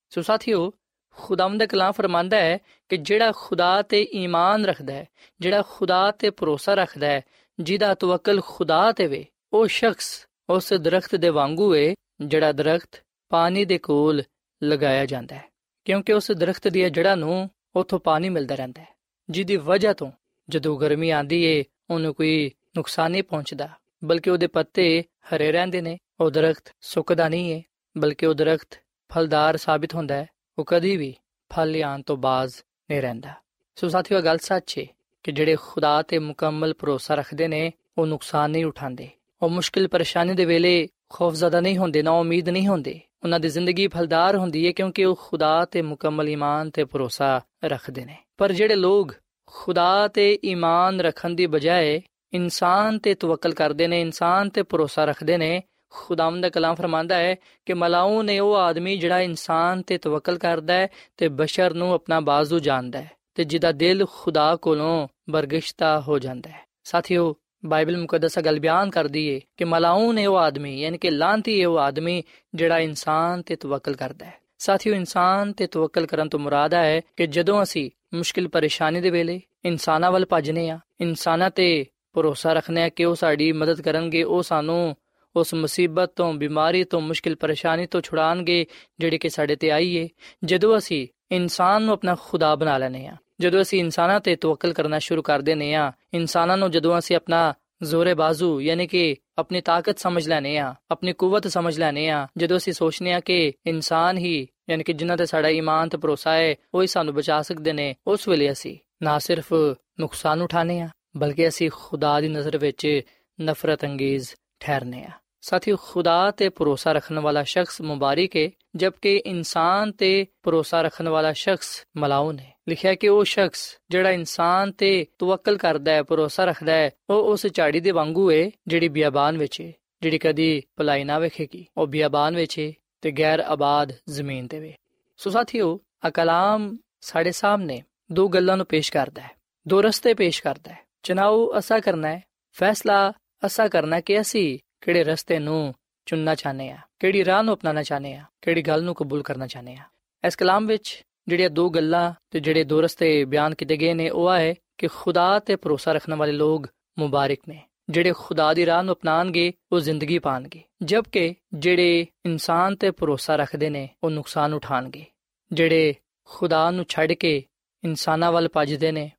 ਸੋ 0.09 0.21
ਸਾਥੀਓ, 0.21 0.73
ਖੁਦਾਵੰਦ 1.11 1.59
ਦਾ 1.59 1.65
ਕਲਾਮ 1.65 1.91
ਫਰਮਾਂਦਾ 1.91 2.37
ਹੈ 2.37 2.57
ਕਿ 2.89 2.97
ਜਿਹੜਾ 2.97 3.31
ਖੁਦਾ 3.35 3.81
ਤੇ 3.81 4.07
ਈਮਾਨ 4.13 4.65
ਰੱਖਦਾ 4.65 4.93
ਹੈ, 4.93 5.07
ਜਿਹੜਾ 5.39 5.63
ਖੁਦਾ 5.69 6.11
ਤੇ 6.11 6.29
ਭਰੋਸਾ 6.29 6.73
ਰੱਖਦਾ 6.73 7.07
ਹੈ, 7.07 7.21
ਜਿਹਦਾ 7.59 7.93
ਤਵੱਕਲ 7.93 8.41
ਖੁਦਾ 8.41 8.91
ਤੇ 8.91 9.07
ਵੇ, 9.07 9.25
ਉਹ 9.53 9.67
ਸ਼ਖਸ 9.67 10.27
ਉਸ 10.49 10.73
ਦਰਖਤ 10.73 11.15
ਦੇ 11.15 11.29
ਵਾਂਗੂ 11.29 11.75
ਏ 11.75 11.95
ਜਿਹੜਾ 12.21 12.51
ਦਰਖਤ 12.51 13.03
ਪਾਣੀ 13.29 13.65
ਦੇ 13.65 13.77
ਕੋਲ 13.77 14.23
ਲਗਾਇਆ 14.61 15.05
ਜਾਂਦਾ 15.05 15.35
ਹੈ, 15.35 15.43
ਕਿਉਂਕਿ 15.85 16.13
ਉਸ 16.13 16.31
ਦਰਖਤ 16.31 16.67
ਦੀਆਂ 16.67 16.89
ਜੜ੍ਹਾਂ 16.89 17.17
ਨੂੰ 17.17 17.49
ਉਥੋਂ 17.75 17.99
ਪਾਣੀ 17.99 18.29
ਮਿਲਦਾ 18.29 18.55
ਰਹਿੰਦਾ 18.55 18.81
ਹੈ, 18.81 18.87
ਜਿਹਦੀ 19.29 19.57
ਵਜ੍ਹਾ 19.57 19.93
ਤੋਂ 19.93 20.11
ਜਦੋਂ 20.49 20.77
ਗਰਮੀ 20.79 21.09
ਆਂਦੀ 21.09 21.43
ਏ, 21.43 21.63
ਉਹਨੂੰ 21.89 22.13
ਕੋਈ 22.13 22.51
ਨੁਕਸਾਨ 22.77 23.11
ਨਹੀਂ 23.11 23.23
ਪਹੁੰਚਦਾ, 23.23 23.69
ਬਲਕਿ 24.03 24.29
ਉਹਦੇ 24.29 24.47
ਪੱਤੇ 24.47 25.03
ਹਰੇ 25.27 25.51
ਰਹਿੰਦੇ 25.51 25.81
ਨੇ, 25.81 25.97
ਉਹ 26.19 26.31
ਦਰਖਤ 26.31 26.73
ਸੁੱਕਦਾ 26.81 27.29
ਨਹੀਂ 27.29 27.51
ਏ, 27.53 27.63
ਬਲਕਿ 27.97 28.25
ਉਹ 28.25 28.33
ਦਰਖਤ 28.33 28.79
ਫਲਦਾਰ 29.09 29.57
ਸਾਬਿਤ 29.57 29.95
ਹੁੰਦਾ 29.95 30.15
ਹੈ, 30.15 30.27
ਉਹ 30.57 30.65
ਕਦੀ 30.67 30.95
ਵੀ 30.97 31.15
ਫਲ 31.51 31.71
ਲਿਆਉਣ 31.71 32.01
ਤੋਂ 32.01 32.17
ਬਾਜ਼ 32.17 32.55
ਨਹੀਂ 32.89 33.01
ਰਹਿੰਦਾ। 33.01 33.33
ਸੋ 33.75 33.87
ਸਾਥੀਓ 33.89 34.21
ਗੱਲ 34.21 34.37
ਸੱਚ 34.37 34.77
ਏ 34.77 34.87
ਕਿ 35.23 35.31
ਜਿਹੜੇ 35.31 35.55
ਖੁਦਾ 35.61 36.01
ਤੇ 36.01 36.19
ਮੁਕੰਮਲ 36.19 36.73
ਭਰੋਸਾ 36.73 37.15
ਰੱਖਦੇ 37.15 37.47
ਨੇ, 37.47 37.71
ਉਹ 37.97 38.05
ਨੁਕਸਾਨ 38.05 38.51
ਨਹੀਂ 38.51 38.65
ਉਠਾਉਂਦੇ। 38.65 39.09
ਉਹ 39.41 39.49
ਮੁਸ਼ਕਿਲ 39.49 39.87
ਪਰੇਸ਼ਾਨੀ 39.87 40.33
ਦੇ 40.33 40.45
ਵੇਲੇ 40.45 40.87
ਖੌਫਜ਼ਦਾ 41.09 41.61
ਨਹੀਂ 41.61 41.77
ਹੁੰਦੇ, 41.77 42.01
ਨਾ 42.01 42.11
ਉਮੀਦ 42.11 42.49
ਨਹੀਂ 42.49 42.67
ਹੁੰਦੇ। 42.67 42.99
ਉਹਨਾਂ 43.23 43.39
ਦੀ 43.39 43.49
ਜ਼ਿੰਦਗੀ 43.49 43.87
ਫਲਦਾਰ 43.87 44.37
ਹੁੰਦੀ 44.37 44.67
ਹੈ 44.67 44.71
ਕਿਉਂਕਿ 44.71 45.05
ਉਹ 45.05 45.19
ਖੁਦਾ 45.21 45.65
ਤੇ 45.65 45.81
ਮੁਕੰਮਲ 45.81 46.29
ਈਮਾਨ 46.29 46.69
ਤੇ 46.69 46.85
ਭਰੋਸਾ 46.85 47.41
ਰੱਖਦੇ 47.65 48.05
ਨੇ। 48.05 48.17
ਪਰ 48.37 48.51
ਜਿਹੜੇ 48.51 48.75
ਲੋਕ 48.75 49.13
ਖੁਦਾ 49.45 50.07
ਤੇ 50.07 50.39
ਈਮਾਨ 50.45 51.01
ਰੱਖਣ 51.01 51.29
ਦੀ 51.29 51.45
ਬਜਾਏ 51.45 52.01
ਇਨਸਾਨ 52.33 52.99
ਤੇ 52.99 53.13
ਤਵੱਕਲ 53.13 53.53
ਕਰਦੇ 53.53 53.87
ਨੇ, 53.87 54.01
ਇਨਸਾਨ 54.01 54.49
ਤੇ 54.49 54.63
ਭਰੋਸਾ 54.63 55.05
ਰੱਖਦੇ 55.05 55.37
ਨੇ, 55.37 55.63
ਖੁਦਾਵੰਦ 55.89 56.41
ਦਾ 56.41 56.49
ਕਲਾਮ 56.49 56.75
ਫਰਮਾਂਦਾ 56.75 57.15
ਹੈ 57.15 57.35
ਕਿ 57.65 57.73
ਮਲਾਉ 57.73 58.21
ਨੇ 58.21 58.39
ਉਹ 58.39 58.55
ਆਦਮੀ 58.55 58.97
ਜਿਹੜਾ 58.97 59.21
ਇਨਸਾਨ 59.21 59.81
ਤੇ 59.81 59.97
ਤਵੱਕਲ 59.97 60.37
ਕਰਦਾ 60.37 60.73
ਹੈ 60.73 60.87
ਤੇ 61.17 61.27
ਬਸ਼ਰ 61.27 61.73
ਨੂੰ 61.73 61.93
ਆਪਣਾ 61.93 62.19
ਬਾਜ਼ੂ 62.19 62.59
ਜਾਣਦਾ 62.59 63.01
ਹੈ 63.01 63.11
ਤੇ 63.35 63.43
ਜਿਹਦਾ 63.43 63.71
ਦਿਲ 63.71 64.05
ਖੁਦਾ 64.11 64.55
ਕੋਲੋਂ 64.55 65.07
ਬਰਗਿਸ਼ਤਾ 65.29 66.01
ਹੋ 66.01 66.19
ਜਾਂਦਾ 66.19 66.49
ਹੈ। 66.49 66.59
ਸਾਥੀਓ 66.83 67.35
ਬਾਈਬਲ 67.63 67.97
ਮੁਕੱਦਸ 67.97 68.39
ਗੱਲ 68.39 68.59
ਬਿਆਨ 68.59 68.89
ਕਰਦੀ 68.89 69.25
ਏ 69.27 69.39
ਕਿ 69.57 69.65
ਮਲਾਉ 69.65 70.11
ਨੇ 70.11 70.25
ਉਹ 70.25 70.37
ਆਦਮੀ 70.37 70.79
ਯਾਨੀ 70.81 70.97
ਕਿ 70.97 71.09
ਲਾਂਤੀ 71.09 71.63
ਉਹ 71.65 71.77
ਆਦਮੀ 71.79 72.23
ਜਿਹੜਾ 72.55 72.79
ਇਨਸਾਨ 72.79 73.41
ਤੇ 73.41 73.55
ਤਵੱਕਲ 73.55 73.95
ਕਰਦਾ 73.95 74.25
ਹੈ 74.25 74.39
ਸਾਥੀਓ 74.59 74.93
ਇਨਸਾਨ 74.95 75.51
ਤੇ 75.53 75.67
ਤਵੱਕਲ 75.67 76.05
ਕਰਨ 76.05 76.29
ਤੋਂ 76.29 76.39
ਮੁਰਾਦ 76.39 76.73
ਹੈ 76.73 77.01
ਕਿ 77.15 77.27
ਜਦੋਂ 77.27 77.61
ਅਸੀਂ 77.63 77.89
ਮੁਸ਼ਕਿਲ 78.13 78.47
ਪਰੇਸ਼ਾਨੀ 78.47 79.01
ਦੇ 79.01 79.09
ਵੇਲੇ 79.09 79.39
ਇਨਸਾਨਾਂ 79.65 80.11
ਵੱਲ 80.11 80.25
ਭੱਜਨੇ 80.25 80.69
ਆ 80.69 80.79
ਇਨਸਾਨਾਂ 81.01 81.49
ਤੇ 81.49 81.85
ਭਰੋਸਾ 82.13 82.53
ਰੱਖਨੇ 82.53 82.83
ਆ 82.83 82.89
ਕਿ 82.89 83.05
ਉਹ 83.05 83.15
ਸਾਡੀ 83.15 83.51
ਮਦਦ 83.51 83.81
ਕਰਨਗੇ 83.81 84.23
ਉਹ 84.23 84.41
ਸਾਨੂੰ 84.43 84.95
ਉਸ 85.35 85.53
ਮੁਸੀਬਤ 85.53 86.11
ਤੋਂ 86.15 86.33
ਬਿਮਾਰੀ 86.33 86.83
ਤੋਂ 86.83 87.01
ਮੁਸ਼ਕਿਲ 87.01 87.35
ਪਰੇਸ਼ਾਨੀ 87.35 87.85
ਤੋਂ 87.85 88.01
ਛੁਡਾਣਗੇ 88.01 88.65
ਜਿਹੜੀ 88.99 89.17
ਕਿ 89.17 89.29
ਸਾਡੇ 89.29 89.55
ਤੇ 89.55 89.71
ਆਈ 89.71 89.95
ਏ 89.95 90.07
ਜਦੋਂ 90.45 90.77
ਅਸੀਂ 90.77 91.07
ਇਨਸਾਨ 91.31 91.81
ਨੂੰ 91.81 91.93
ਆਪਣਾ 91.93 92.15
ਖੁਦਾ 92.15 92.55
ਬਣਾ 92.55 92.77
ਲੈਨੇ 92.77 93.05
ਆ 93.07 93.15
ਜਦੋਂ 93.41 93.61
ਅਸੀਂ 93.61 93.79
ਇਨਸਾਨਾਂ 93.79 94.19
ਤੇ 94.19 94.35
ਤਵੱਕਲ 94.35 94.73
ਕਰਨਾ 94.73 94.99
ਸ਼ੁਰੂ 94.99 95.21
ਕਰ 95.21 95.41
ਦਿੰਨੇ 95.41 95.73
ਆ 95.75 95.91
ਇਨਸਾਨਾਂ 96.13 96.57
ਨੂੰ 96.57 96.71
ਜਦੋਂ 96.71 96.97
ਅਸੀਂ 96.99 97.15
ਆਪਣਾ 97.15 97.53
ਜ਼ੋਰੇ 97.83 98.13
ਬਾਜ਼ੂ 98.13 98.61
ਯਾਨੀ 98.61 98.87
ਕਿ 98.87 99.15
ਆਪਣੀ 99.37 99.61
ਤਾਕਤ 99.61 99.99
ਸਮਝ 99.99 100.27
ਲੈਨੇ 100.27 100.57
ਆ 100.57 100.73
ਆਪਣੀ 100.91 101.13
ਕੂਵਤ 101.13 101.47
ਸਮਝ 101.47 101.77
ਲੈਨੇ 101.79 102.09
ਆ 102.09 102.27
ਜਦੋਂ 102.37 102.57
ਅਸੀਂ 102.57 102.73
ਸੋਚਨੇ 102.73 103.13
ਆ 103.13 103.19
ਕਿ 103.19 103.53
ਇਨਸਾਨ 103.65 104.17
ਹੀ 104.17 104.47
ਯਾਨੀ 104.69 104.83
ਕਿ 104.83 104.93
ਜਿਨ੍ਹਾਂ 104.93 105.17
ਤੇ 105.17 105.25
ਸਾਡਾ 105.25 105.49
ਈਮਾਨ 105.49 105.89
ਤੇ 105.89 105.97
ਭਰੋਸਾ 105.97 106.31
ਹੈ, 106.33 106.55
ਉਹ 106.73 106.81
ਹੀ 106.81 106.87
ਸਾਨੂੰ 106.87 107.13
ਬਚਾ 107.13 107.41
ਸਕਦੇ 107.41 107.73
ਨੇ, 107.73 107.95
ਉਸ 108.07 108.27
ਵੇਲੇ 108.27 108.51
ਅਸੀਂ 108.51 108.77
ਨਾ 109.03 109.19
ਸਿਰਫ 109.19 109.53
ਨੁਕਸਾਨ 109.99 110.41
ਉਠਾਣੇ 110.41 110.79
ਆ 110.81 110.89
ਬਲਕਿ 111.17 111.47
ਅਸੀਂ 111.47 111.69
ਖੁਦਾ 111.73 112.19
ਦੀ 112.21 112.27
ਨਜ਼ਰ 112.29 112.57
ਵਿੱਚ 112.57 113.01
ਨਫ਼ਰਤ 113.41 113.85
ਅੰਗੇਜ਼ 113.85 114.29
ਠਹਿਰਨੇ 114.59 115.03
ਆ 115.03 115.11
ਸਾਥੀ 115.41 115.75
ਖੁਦਾ 115.81 116.31
ਤੇ 116.31 116.49
ਭਰੋਸਾ 116.49 116.91
ਰੱਖਣ 116.91 117.19
ਵਾਲਾ 117.19 117.43
ਸ਼ਖਸ 117.43 117.81
ਮੁਬਾਰਕ 117.81 118.35
ਹੈ, 118.35 118.49
ਜਦਕਿ 118.75 119.15
ਇਨਸਾਨ 119.17 119.91
ਤੇ 119.91 120.25
ਭਰੋਸਾ 120.43 120.81
ਰੱਖਣ 120.81 121.09
ਵਾਲਾ 121.09 121.33
ਸ਼ਖਸ 121.33 121.85
ਮਲਾਉਨ 121.97 122.39
ਹੈ 122.39 122.51
ਲਿਖਿਆ 122.69 122.95
ਕਿ 122.95 123.07
ਉਹ 123.07 123.23
ਸ਼ਖਸ 123.23 123.77
ਜਿਹੜਾ 123.89 124.11
ਇਨਸਾਨ 124.11 124.71
ਤੇ 124.71 125.05
ਤਵੱਕਲ 125.19 125.57
ਕਰਦਾ 125.57 125.91
ਹੈ, 125.91 126.03
ਭਰੋਸਾ 126.03 126.45
ਰੱਖਦਾ 126.45 126.73
ਹੈ, 126.73 126.89
ਉਹ 127.09 127.31
ਉਸ 127.31 127.47
ਝਾੜੀ 127.47 127.79
ਦੇ 127.79 127.91
ਵਾਂਗੂ 127.91 128.31
ਹੈ 128.31 128.49
ਜਿਹੜੀ 128.67 128.87
ਬਿਆਬਾਨ 128.87 129.37
ਵਿੱਚ 129.37 129.61
ਹੈ 129.61 129.71
ਜਿਹੜੀ 130.01 130.17
ਕਦੀ 130.17 130.61
ਭਲਾਈ 130.75 131.03
ਨਾ 131.03 131.19
ਵੇਖੇਗੀ। 131.19 131.65
ਉਹ 131.77 131.87
ਬਿਆਬਾਨ 131.87 132.35
ਵਿੱਚ 132.35 132.59
ਹੈ 132.59 132.71
ਤੇ 133.01 133.11
ਗੈਰ 133.11 133.39
ਆਬਾਦ 133.39 133.93
ਜ਼ਮੀਨ 134.09 134.47
ਤੇ 134.47 134.59
ਵੇ। 134.59 134.75
ਸੋ 135.17 135.29
ਸਾਥੀਓ 135.29 135.79
ਆ 136.05 136.09
ਕਲਾਮ 136.09 136.77
ਸਾਡੇ 137.01 137.31
ਸਾਹਮਣੇ 137.31 137.81
ਦੋ 138.11 138.27
ਗੱਲਾਂ 138.27 138.57
ਨੂੰ 138.57 138.65
ਪੇਸ਼ 138.65 138.91
ਕਰਦਾ 138.91 139.21
ਹੈ, 139.21 139.31
ਦੋ 139.67 139.81
ਰਸਤੇ 139.81 140.13
ਪੇਸ਼ 140.13 140.43
ਕਰਦਾ 140.43 140.71
ਹੈ। 140.71 140.79
ਚਨਾਉ 141.03 141.57
ਅਸਾ 141.57 141.79
ਕਰਨਾ 141.79 142.07
ਹੈ, 142.07 142.23
ਫੈਸਲਾ 142.51 143.13
ਅਸਾ 143.45 143.67
ਕਰਨਾ 143.67 143.99
ਕਿ 143.99 144.21
ਅਸੀਂ 144.21 144.59
ਕਿਹੜੇ 144.81 145.03
ਰਸਤੇ 145.03 145.39
ਨੂੰ 145.39 145.73
ਚੁਣਨਾ 146.05 146.35
ਚਾਹਨੇ 146.35 146.71
ਆ 146.71 146.77
ਕਿਹੜੀ 146.99 147.25
ਰਾਹ 147.25 147.43
ਨੂੰ 147.43 147.55
ਅਪਣਾਉਣਾ 147.55 147.83
ਚਾਹਨੇ 147.83 148.13
ਆ 148.13 148.23
ਕਿਹੜੀ 148.41 148.61
ਗੱਲ 148.61 148.83
ਨੂੰ 148.83 148.95
ਕਬੂਲ 148.95 149.23
ਕਰਨਾ 149.23 149.47
ਚਾਹਨੇ 149.47 149.75
ਆ 149.75 149.83
ਇਸ 150.27 150.35
ਕਲਾਮ 150.35 150.65
ਵਿੱਚ 150.67 151.03
ਜਿਹੜੀਆਂ 151.27 151.49
ਦੋ 151.49 151.69
ਗੱਲਾਂ 151.69 152.13
ਤੇ 152.31 152.39
ਜਿਹੜੇ 152.39 152.63
ਦੋ 152.63 152.81
ਰਸਤੇ 152.81 153.25
ਬਿਆਨ 153.25 153.55
ਕੀਤੇ 153.55 153.77
ਗਏ 153.77 153.93
ਨੇ, 153.93 154.09
ਉਹ 154.09 154.33
ਹੈ 154.33 154.53
ਕਿ 154.77 154.87
ਖੁਦਾ 154.87 155.39
ਤੇ 155.39 155.55
ਭਰੋਸਾ 155.55 155.91
ਰੱਖਣ 155.91 156.15
ਵਾਲੇ 156.15 156.31
ਲੋਕ 156.31 156.67
ਮੁਬਾਰਕ 156.99 157.39
ਨੇ। 157.49 157.63
ਜਿਹੜੇ 157.89 158.13
ਖੁਦਾ 158.17 158.53
ਦੀ 158.53 158.65
ਰਾਹ 158.65 158.83
ਨੂੰ 158.83 158.95
ਅਪਣਾਣਗੇ 158.95 159.51
ਉਹ 159.71 159.79
ਜ਼ਿੰਦਗੀ 159.79 160.19
ਪਾਣਗੇ 160.19 160.61
ਜਦਕਿ 160.83 161.35
ਜਿਹੜੇ 161.53 162.05
ਇਨਸਾਨ 162.25 162.75
ਤੇ 162.75 162.91
ਭਰੋਸਾ 162.91 163.35
ਰੱਖਦੇ 163.35 163.69
ਨੇ, 163.69 163.89
ਉਹ 164.03 164.09
ਨੁਕਸਾਨ 164.09 164.53
ਉਠਾਣਗੇ 164.53 165.05
ਜਿਹੜੇ 165.51 165.95
ਖੁਦਾ 166.25 166.71
ਨੂੰ 166.71 166.85
ਛੱਡ 166.89 167.13
ਕੇ 167.13 167.43
ਇਨਸਾਨਾਂ 167.83 168.31
ਵੱਲ 168.31 168.49
ਭੱਜਦੇ 168.53 168.91
ਨੇ, 168.91 169.11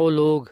ਉਹ 0.00 0.10
ਲੋਕ 0.10 0.48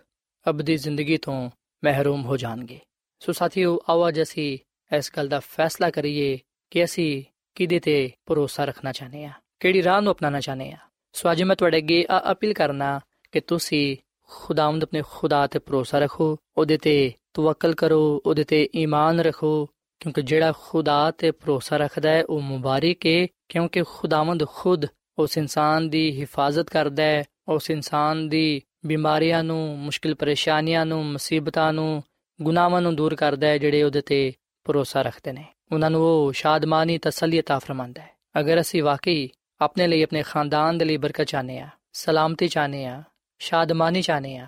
ਅਬਦੀ 0.51 0.77
ਜ਼ਿੰਦਗੀ 0.77 1.17
ਤੋਂ 1.17 1.51
ਮਹਿਰੂਮ 1.85 2.25
ਹੋ 2.25 2.37
ਜਾਣਗੇ। 2.37 2.79
ਸੋ 3.21 3.33
ਸਾਥੀਓ 3.33 3.79
ਆਵਾਜ਼ 3.91 4.23
ਅਸੀਂ 4.23 4.59
ਇਸ 4.97 5.13
ਗੱਲ 5.17 5.29
ਦਾ 5.29 5.41
ਫੈਸਲਾ 5.41 5.91
ਕਰੀਏ 5.91 6.39
ਕਿ 6.71 6.85
ਅਸੀਂ 6.85 7.23
ਕਿਹਦੇ 7.55 7.81
ਤੇ 7.81 8.11
ਭਰੋਸਾ 8.27 8.65
ਰੱਖਣਾ 8.65 8.93
ਚਾਹਨੇ 8.93 9.25
ਆ 9.25 9.33
ਕਿਹੜੀ 9.61 9.83
ਰਾਹ 9.83 10.01
ਨੂੰ 10.01 10.13
ਅਪਣਾਉਣਾ 10.13 10.41
ਚਾਹਨੇ 10.41 10.73
ਆ 10.73 10.79
ਸੋ 11.16 11.32
ਅੱਜ 11.32 11.44
ਮੈਂ 11.44 11.56
ਤੁਹਾਡੇ 11.56 11.78
ਅੱਗੇ 11.78 12.06
ਆ 12.12 12.22
ਅਪੀਲ 12.32 12.54
ਕਰਨਾ 12.54 13.00
ਕਿ 13.32 13.40
ਤੁਸੀਂ 13.40 13.96
ਖੁਦਾਵੰਦ 14.32 14.84
ਆਪਣੇ 14.84 15.02
ਖੁਦਾ 15.12 15.48
ਤੇ 15.48 15.60
ਭਰੋਸਾ 15.60 16.00
ਰੱਖੋ 16.00 16.38
ਉਹਦੇ 16.58 16.78
ਤੇ 16.78 17.12
ਤਵੱਕਲ 17.34 17.74
ਕਰੋ 17.74 18.22
ਉਹਦੇ 18.26 18.44
ਤੇ 18.44 18.70
ਈਮਾਨ 18.76 19.20
ਰੱਖੋ 19.20 19.66
ਕਿਉਂਕਿ 20.00 20.22
ਜਿਹੜਾ 20.22 20.52
ਖੁਦਾ 20.52 21.12
ਤੇ 21.12 21.32
ਭਰੋਸਾ 21.32 21.78
ਰੱਖਦਾ 21.78 22.10
ਹੈ 22.10 22.24
ਉਹ 22.24 22.42
ਮੁਬਾਰਕ 22.42 23.06
ਹੈ 23.06 23.28
ਕਿਉਂਕਿ 23.50 23.84
ਖੁਦਾਵੰਦ 23.84 24.46
ਖੁਦ 24.48 24.86
ਉਸ 25.18 25.38
ਇਨਸਾਨ 25.38 25.90
ਦੀ 25.90 26.22
ਹਿਫਾਜ਼ਤ 26.22 26.70
ਕਰਦਾ 26.70 27.04
ਹੈ 27.04 27.24
ਉਸ 27.48 27.70
ਇਨਸਾਨ 27.70 28.30
ਦੀ 28.30 28.62
ਬਿਮਾਰੀਆਂ 28.86 29.44
ਨੂੰ 29.44 29.80
ਮੁਸ਼ਕਿਲ 29.80 30.16
ਪਰੇਸ਼ਾਨੀਆਂ 30.16 30.86
ਨੂੰ 30.86 31.06
ਮੁਸੀਬਤਾਂ 31.06 31.74
ਨੂੰ 31.74 32.04
ਗੁਨਾਹਾਂ 32.42 32.82
ਨੂੰ 32.82 32.96
ਦੂਰ 32.96 33.16
ਕਰਦਾ 33.16 33.48
ਹੈ 33.48 33.58
ਜਿਹੜੇ 33.58 33.84
ਉਹਦੇ 33.84 34.02
ਤੇ 34.02 34.34
ਭਰੋਸਾ 34.66 35.02
ਰੱਖਦੇ 35.02 35.32
ਨੇ 35.32 35.46
ਉਹਨਾਂ 35.72 35.90
ਨੂੰ 35.90 36.02
ਉਹ 36.02 36.32
ਸ਼ਾਦਮਾਨੀ 36.32 36.98
ਤਸੱਲੀ 36.98 37.40
عطا 37.40 37.60
ਫਰਮਾਂਦਾ 37.60 38.02
ਹੈ 38.02 38.16
ਅਗਰ 38.40 38.62
ਅਸੀਂ 38.62 38.84
ਵਾਕਈ 38.84 39.30
ਆਪਣੇ 39.61 39.87
ਲਈ 39.87 40.03
ਆਪਣੇ 40.03 40.23
ਖਾਨਦਾਨ 40.23 40.79
ਦੇ 40.79 40.85
ਲਈ 40.85 40.97
ਬਰਕਤ 40.97 41.25
ਚਾਹਨੇ 41.25 41.59
ਆ 41.59 41.69
ਸਲਾਮਤੀ 41.93 42.49
ਚਾਹਨੇ 42.49 42.87
ਆ 42.87 43.03
ਸ਼ਾਦਮਾਨੀ 43.39 44.03
ਚਾਹਨੇ 44.03 44.37
ਆ 44.37 44.47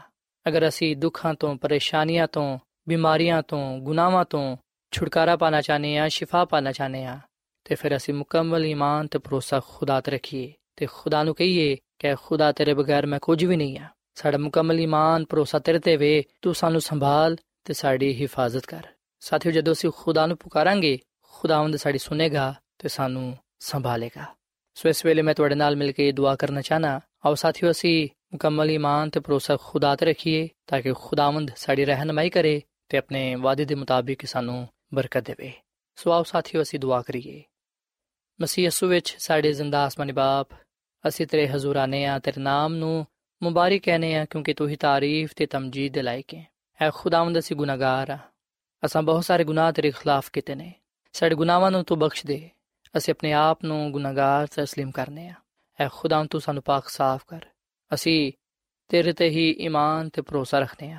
ਅਗਰ 0.49 0.69
ਅਸੀਂ 0.69 0.97
ਦੁੱਖਾਂ 0.97 1.35
ਤੋਂ, 1.35 1.57
ਪਰੇਸ਼ਾਨੀਆਂ 1.57 2.27
ਤੋਂ, 2.27 2.59
ਬਿਮਾਰੀਆਂ 2.89 3.43
ਤੋਂ, 3.43 3.79
ਗੁਨਾਹਾਂ 3.79 4.25
ਤੋਂ 4.25 4.57
ਛੁਟਕਾਰਾ 4.91 5.37
ਪਾਣਾ 5.37 5.61
ਚਾਹਨੇ 5.61 5.99
ਆ 5.99 6.09
ਸ਼ਿਫਾ 6.09 6.45
ਪਾਣਾ 6.45 6.73
ਚਾਹਨੇ 6.73 7.05
ਆ 7.05 7.19
ਤੇ 7.65 7.75
ਫਿਰ 7.75 7.97
ਅਸੀਂ 7.97 8.15
ਮੁਕੰਮਲ 8.15 8.67
ਈਮਾਨ 8.67 9.07
ਤੇ 9.07 9.19
ਭਰੋਸਾ 9.19 9.61
ਖੁਦਾ 9.69 10.01
ਤੇ 10.01 10.11
ਰੱਖੀਏ 10.11 10.53
ਤੇ 10.77 10.87
ਖੁਦਾ 10.93 11.23
ਨੂੰ 11.23 11.35
ਕਹੀਏ 11.35 11.77
ਕਿ 11.99 12.15
ਖੁਦਾ 12.15 12.53
ਤੇਰੇ 12.53 12.75
ਬਗੈਰ 12.75 13.07
ਮੈਂ 13.07 13.19
ਕੁਝ 13.19 13.45
ਵੀ 13.45 13.57
ਨਹੀਂ 13.57 13.79
ਆ 13.79 13.85
ਸਾਡਾ 14.15 14.39
ਮੁਕੰਮਲ 14.39 14.81
ਈਮਾਨ, 14.81 15.25
ਭਰੋਸਾ 15.25 15.59
ਤੇਰੇ 15.59 15.79
ਤੇ 15.79 15.97
ਵੇ, 15.97 16.25
ਤੂੰ 16.43 16.55
ਸਾਨੂੰ 16.55 16.81
ਸੰਭਾਲ 16.81 17.37
ਤੇ 17.65 17.75
ਸਾਡੀ 17.75 18.21
ਹਿਫਾਜ਼ਤ 18.21 18.67
ਕਰ। 18.67 18.87
ਸਾਥੀਓ, 19.21 19.53
ਜਦੋਂ 19.53 19.73
ਅਸੀਂ 19.73 19.91
ਖੁਦਾ 19.97 20.27
ਨੂੰ 20.27 20.37
ਪੁਕਾਰਾਂਗੇ, 20.37 20.99
ਖੁਦਾਵੰਦ 21.23 21.77
ਸਾਡੀ 21.77 21.99
ਸੁਨੇਗਾ 21.99 22.55
ਤੇ 22.79 22.89
ਸਾਨੂੰ 22.89 23.39
ਸੰਭਾਲੇਗਾ। 23.59 24.25
ਸੋ 24.83 24.89
ਇਸ 24.89 25.07
ਵੇਲੇ 25.07 25.23
ਮੈਂ 25.23 25.35
ਤੁਹਾਡੇ 25.35 25.55
ਨਾਲ 25.55 25.77
ਮਿਲ 25.77 25.93
ਕੇ 25.93 26.13
ਦੁਆ 26.13 26.37
ਕਰਨਾ 26.37 26.61
ਚਾਹਨਾ। 26.61 27.01
ਆਓ 27.27 27.35
ਸਾਥੀਓ, 27.35 27.71
ਅਸੀਂ 27.71 28.09
ਮੁਕੰਮਲ 28.33 28.71
ਈਮਾਨ 28.71 29.11
ਤੇ 29.11 29.21
ਭਰੋਸਾ 29.21 29.57
ਖੁਦਾ 29.61 29.97
ਤੇ 29.97 30.07
ਰੱਖੀਏ 30.07 30.49
ਤਾਂ 30.67 30.81
ਕਿ 30.81 30.93
ਖੁਦਾਵੰਦ 30.93 31.51
ਸਾਡੀ 31.57 31.85
ਰਹਿਨਮਾਈ 31.85 32.31
ਕਰੇ 32.31 32.63
ਤੇ 32.89 32.99
ਆਪਣੇ 32.99 33.35
ਵਾਅਦੇ 33.35 33.65
ਦੇ 33.65 33.75
ਮੁਤਾਬਿਕ 33.75 34.27
ਸਾਨੂੰ 34.27 34.69
ਬਰਕਤ 34.95 35.23
ਦੇਵੇ। 35.23 35.53
ਸੋ 35.97 36.13
ਆਓ 36.13 36.23
ਸਾਥੀਓ, 36.23 36.63
ਅਸੀਂ 36.63 36.79
ਦੁਆ 36.79 37.03
ਕਰੀਏ। 37.03 37.43
ਮਸੀਹ 38.41 38.67
ਯਸੂ 38.67 38.87
ਵਿੱਚ 38.87 39.17
ਸਾਡੇ 39.19 39.53
ਜ਼ਿੰਦਾ 39.53 39.85
ਆਸਮਾਨੀ 39.85 40.13
ਬਾਪ, 40.13 40.49
ਅਸੀਂ 41.09 41.27
ਤੇਰੇ 41.27 41.49
ਹਜ਼ੂਰ 41.49 41.77
ਆਨੇ 41.77 42.07
ਆ, 42.07 42.19
ਤੇਰੇ 42.19 42.41
ਨਾਮ 42.41 42.75
ਨੂੰ 42.75 43.07
ਮੁਬਾਰਕ 43.43 43.81
ਕਹਨੇ 43.83 44.17
ਆ, 44.17 44.25
ਕਿਉਂਕਿ 44.25 44.55
ਤੂੰ 44.55 44.69
ਹੀ 44.69 44.77
ਤਾਰੀਫ 44.77 45.31
ਤੇ 45.37 45.47
ਤਮਜੀਦ 45.47 45.93
ਦੇ 45.93 46.03
ਲਾਇਕ 46.03 46.35
ਹੈ 46.35 46.47
ਐ 46.81 46.91
ਖੁਦਾਵੰਦ, 46.95 47.39
ਅਸੀਂ 47.39 47.57
ਗੁਨਾਹਗਾਰ 47.57 48.11
ਆ। 48.11 48.19
ਅਸਾਂ 48.85 49.03
ਬਹੁਤ 49.03 49.25
ਸਾਰੇ 49.25 49.45
ਗੁਨਾਹ 49.45 49.73
ਤੇਰੇ 49.73 49.91
ਖਿਲਾਫ 49.91 50.31
ਕੀਤੇ 50.31 50.55
ਨੇ। 50.55 50.73
ਸਾਡੇ 51.13 51.35
ਗੁਨਾਹਾਂ 51.35 51.71
ਨੂੰ 51.71 51.85
ਤੂੰ 51.85 51.99
ਬਖਸ਼ 51.99 52.27
ਦੇ। 52.27 52.51
ਅਸੀਂ 52.97 53.15
ਆਪਣੇ 53.15 53.33
ਆਪ 53.33 53.65
ਨੂੰ 53.65 53.93
ਗੁਨਾਹਗਾਰ 53.93 54.45
تسلیم 54.45 54.91
ਕਰਨੇ 54.91 55.29
ਆ। 55.29 55.35
ਐ 55.81 55.89
ਖੁਦਾ 55.93 56.25
ਤੂੰ 56.25 56.41
ਸਾਨੂੰ 56.41 56.63
پاک 56.71 56.89
ਸਾਫ਼ 56.89 57.25
ਕਰ। 57.27 57.47
ਅਸੀਂ 57.95 58.33
ਤੇਰੇ 58.89 59.13
ਤੇ 59.13 59.29
ਹੀ 59.29 59.51
ਈਮਾਨ 59.61 60.09
ਤੇ 60.09 60.23
ਭਰੋਸਾ 60.23 60.59
ਰੱਖਨੇ 60.59 60.93
ਆ। 60.93 60.99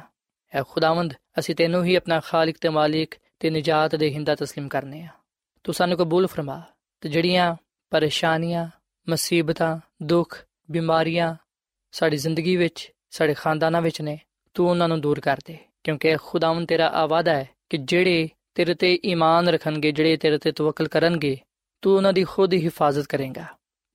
ਐ 0.54 0.64
ਖੁਦਾਵੰਦ, 0.70 1.14
ਅਸੀਂ 1.40 1.56
ਤੈਨੂੰ 1.56 1.84
ਹੀ 1.84 1.96
ਆਪਣਾ 1.96 2.20
ਖਾਲਕ 2.20 2.56
ਤੇ 2.62 2.70
ਮਾਲਿਕ 2.70 3.16
ਤੇ 3.40 3.50
ਨਜਾਤ 3.50 3.96
ਦੇ 3.96 4.10
ਹਿੰਦਾ 4.10 4.34
تسلیم 4.34 4.68
ਕਰਨੇ 4.68 5.02
ਆ। 5.04 5.08
ਤੂੰ 5.64 5.76
ਸਾਨੂੰ 5.76 5.98
ਕਬੂਲ 5.98 6.28
ਫਰਮਾ 6.28 6.62
ਤੇ 7.02 7.10
ਜਿਹੜੀਆਂ 7.10 7.56
ਪਰੇਸ਼ਾਨੀਆਂ, 7.90 8.68
ਮੁਸੀਬਤਾਂ, 9.10 9.80
ਦੁੱਖ, 10.04 10.46
ਬਿਮਾਰੀਆਂ 10.72 11.36
ਸਾਡੀ 11.92 12.18
ਜ਼ਿੰਦਗੀ 12.18 12.56
ਵਿੱਚ, 12.56 12.92
ਸਾਡੇ 13.10 13.34
ਖਾਨਦਾਨਾਂ 13.34 13.82
ਵਿੱਚ 13.82 14.02
ਨੇ, 14.02 14.20
ਤੂੰ 14.54 14.70
ਉਹਨਾਂ 14.70 14.88
ਨੂੰ 14.88 15.02
ਦੂਰ 15.02 15.20
ਕਰ 15.20 15.40
ਦੇ। 15.46 15.58
ਕਿਉਂਕਿ 15.84 16.16
ਖੁਦਾਵੰਦ 16.16 16.68
ਤੇਰਾ 16.68 16.88
ਆਵਾਦਾ 16.88 17.36
ਹੈ 17.36 17.50
ਕਿ 17.70 17.78
ਜਿਹੜੇ 17.78 18.30
ਤੇਰੇ 18.56 18.74
ਤੇ 18.74 19.00
ਈਮਾਨ 19.06 19.50
ਰੱਖਣਗੇ, 19.50 19.92
ਜਿਹੜੇ 19.92 20.18
ਤੇਰੇ 20.18 20.38
ਤੇ 20.38 20.52
ਤਵੱਕਲ 20.52 20.88
ਕਰਨਗੇ 20.88 21.38
ਤੂੰ 21.82 21.96
ਉਹਨਾਂ 21.96 22.14
ਦੀ 22.14 22.24
ਖੁਦ 22.24 22.54
ਹੀ 22.54 22.64
ਹਿਫਾਜ਼ਤ 22.64 23.08
ਕਰੇਗਾ 23.08 23.46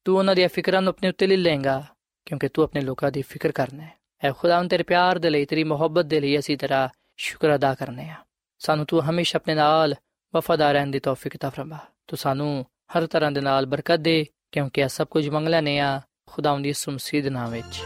ਤੂੰ 0.04 0.18
ਉਹਨਾਂ 0.18 0.34
ਦੀਆਂ 0.34 0.48
ਫਿਕਰਾਂ 0.48 0.82
ਨੂੰ 0.82 0.90
ਆਪਣੇ 0.90 1.08
ਉੱਤੇ 1.08 1.26
ਲੈ 1.26 1.36
ਲੇਗਾ 1.36 1.84
ਕਿਉਂਕਿ 2.24 2.48
ਤੂੰ 2.48 2.64
ਆਪਣੇ 2.64 2.80
ਲੋਕਾਂ 2.80 3.10
ਦੀ 3.12 3.22
ਫਿਕਰ 3.22 3.52
ਕਰਨਾ 3.52 3.82
ਹੈ 3.82 3.92
ਐ 4.24 4.32
ਖੁਦਾਵੰਦ 4.32 4.70
ਤੇਰੇ 4.70 4.82
ਪਿਆਰ 4.82 5.18
ਦੇ 5.18 5.30
ਲਈ 5.30 5.44
ਤੇਰੀ 5.44 5.64
ਮੁਹੱਬਤ 5.64 6.04
ਦੇ 6.04 6.20
ਲਈ 6.20 6.38
ਅਸੀਂ 6.38 6.58
ਤੇਰਾ 6.58 6.88
ਸ਼ੁਕਰ 7.16 7.54
ਅਦਾ 7.54 7.74
ਕਰਨੇ 7.74 8.08
ਆ 8.10 8.14
ਸਾਨੂੰ 8.58 8.86
ਤੂੰ 8.86 9.02
ਹਮੇਸ਼ਾ 9.02 9.36
ਆਪਣੇ 9.36 9.54
ਨਾਲ 9.54 9.94
ਵਫਾਦਾਰ 10.34 10.74
ਰਹਿਣ 10.74 10.90
ਦੀ 10.90 10.98
ਤੌਫੀਕ 10.98 11.36
ਤਾ 11.36 11.50
ਫਰਮਾ 11.50 11.78
ਤੂੰ 12.06 12.18
ਸਾਨੂੰ 12.18 12.66
ਹਰ 12.96 13.06
ਤਰ੍ਹਾਂ 13.06 13.30
ਦੇ 13.32 13.40
ਨਾਲ 13.40 13.66
ਬਰਕਤ 13.66 14.00
ਦੇ 14.00 14.26
ਕਿਉਂਕਿ 14.52 14.80
ਇਹ 14.80 14.88
ਸਭ 14.88 15.06
ਕੁਝ 15.06 15.28
ਮੰਗਲਾ 15.28 15.60
ਨੇ 15.60 15.78
ਆ 15.80 16.00
ਖੁਦਾਵੰਦ 16.26 16.64
ਦੀ 16.64 16.72
ਸੁਮਸੀਦ 16.72 17.26
ਨਾਮ 17.26 17.50
ਵਿੱਚ 17.50 17.80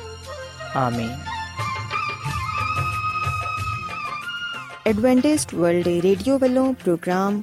ਆਮੀਨ 0.77 1.19
ਐਡਵੈਂਟਿਸਟ 4.87 5.55
ਵਰਲਡ 5.55 5.89
ਰੇਡੀਓ 5.89 6.39
ਵੱਲੋਂ 6.39 6.75
ਪ੍ਰੋਗਰਾਮ 6.75 7.43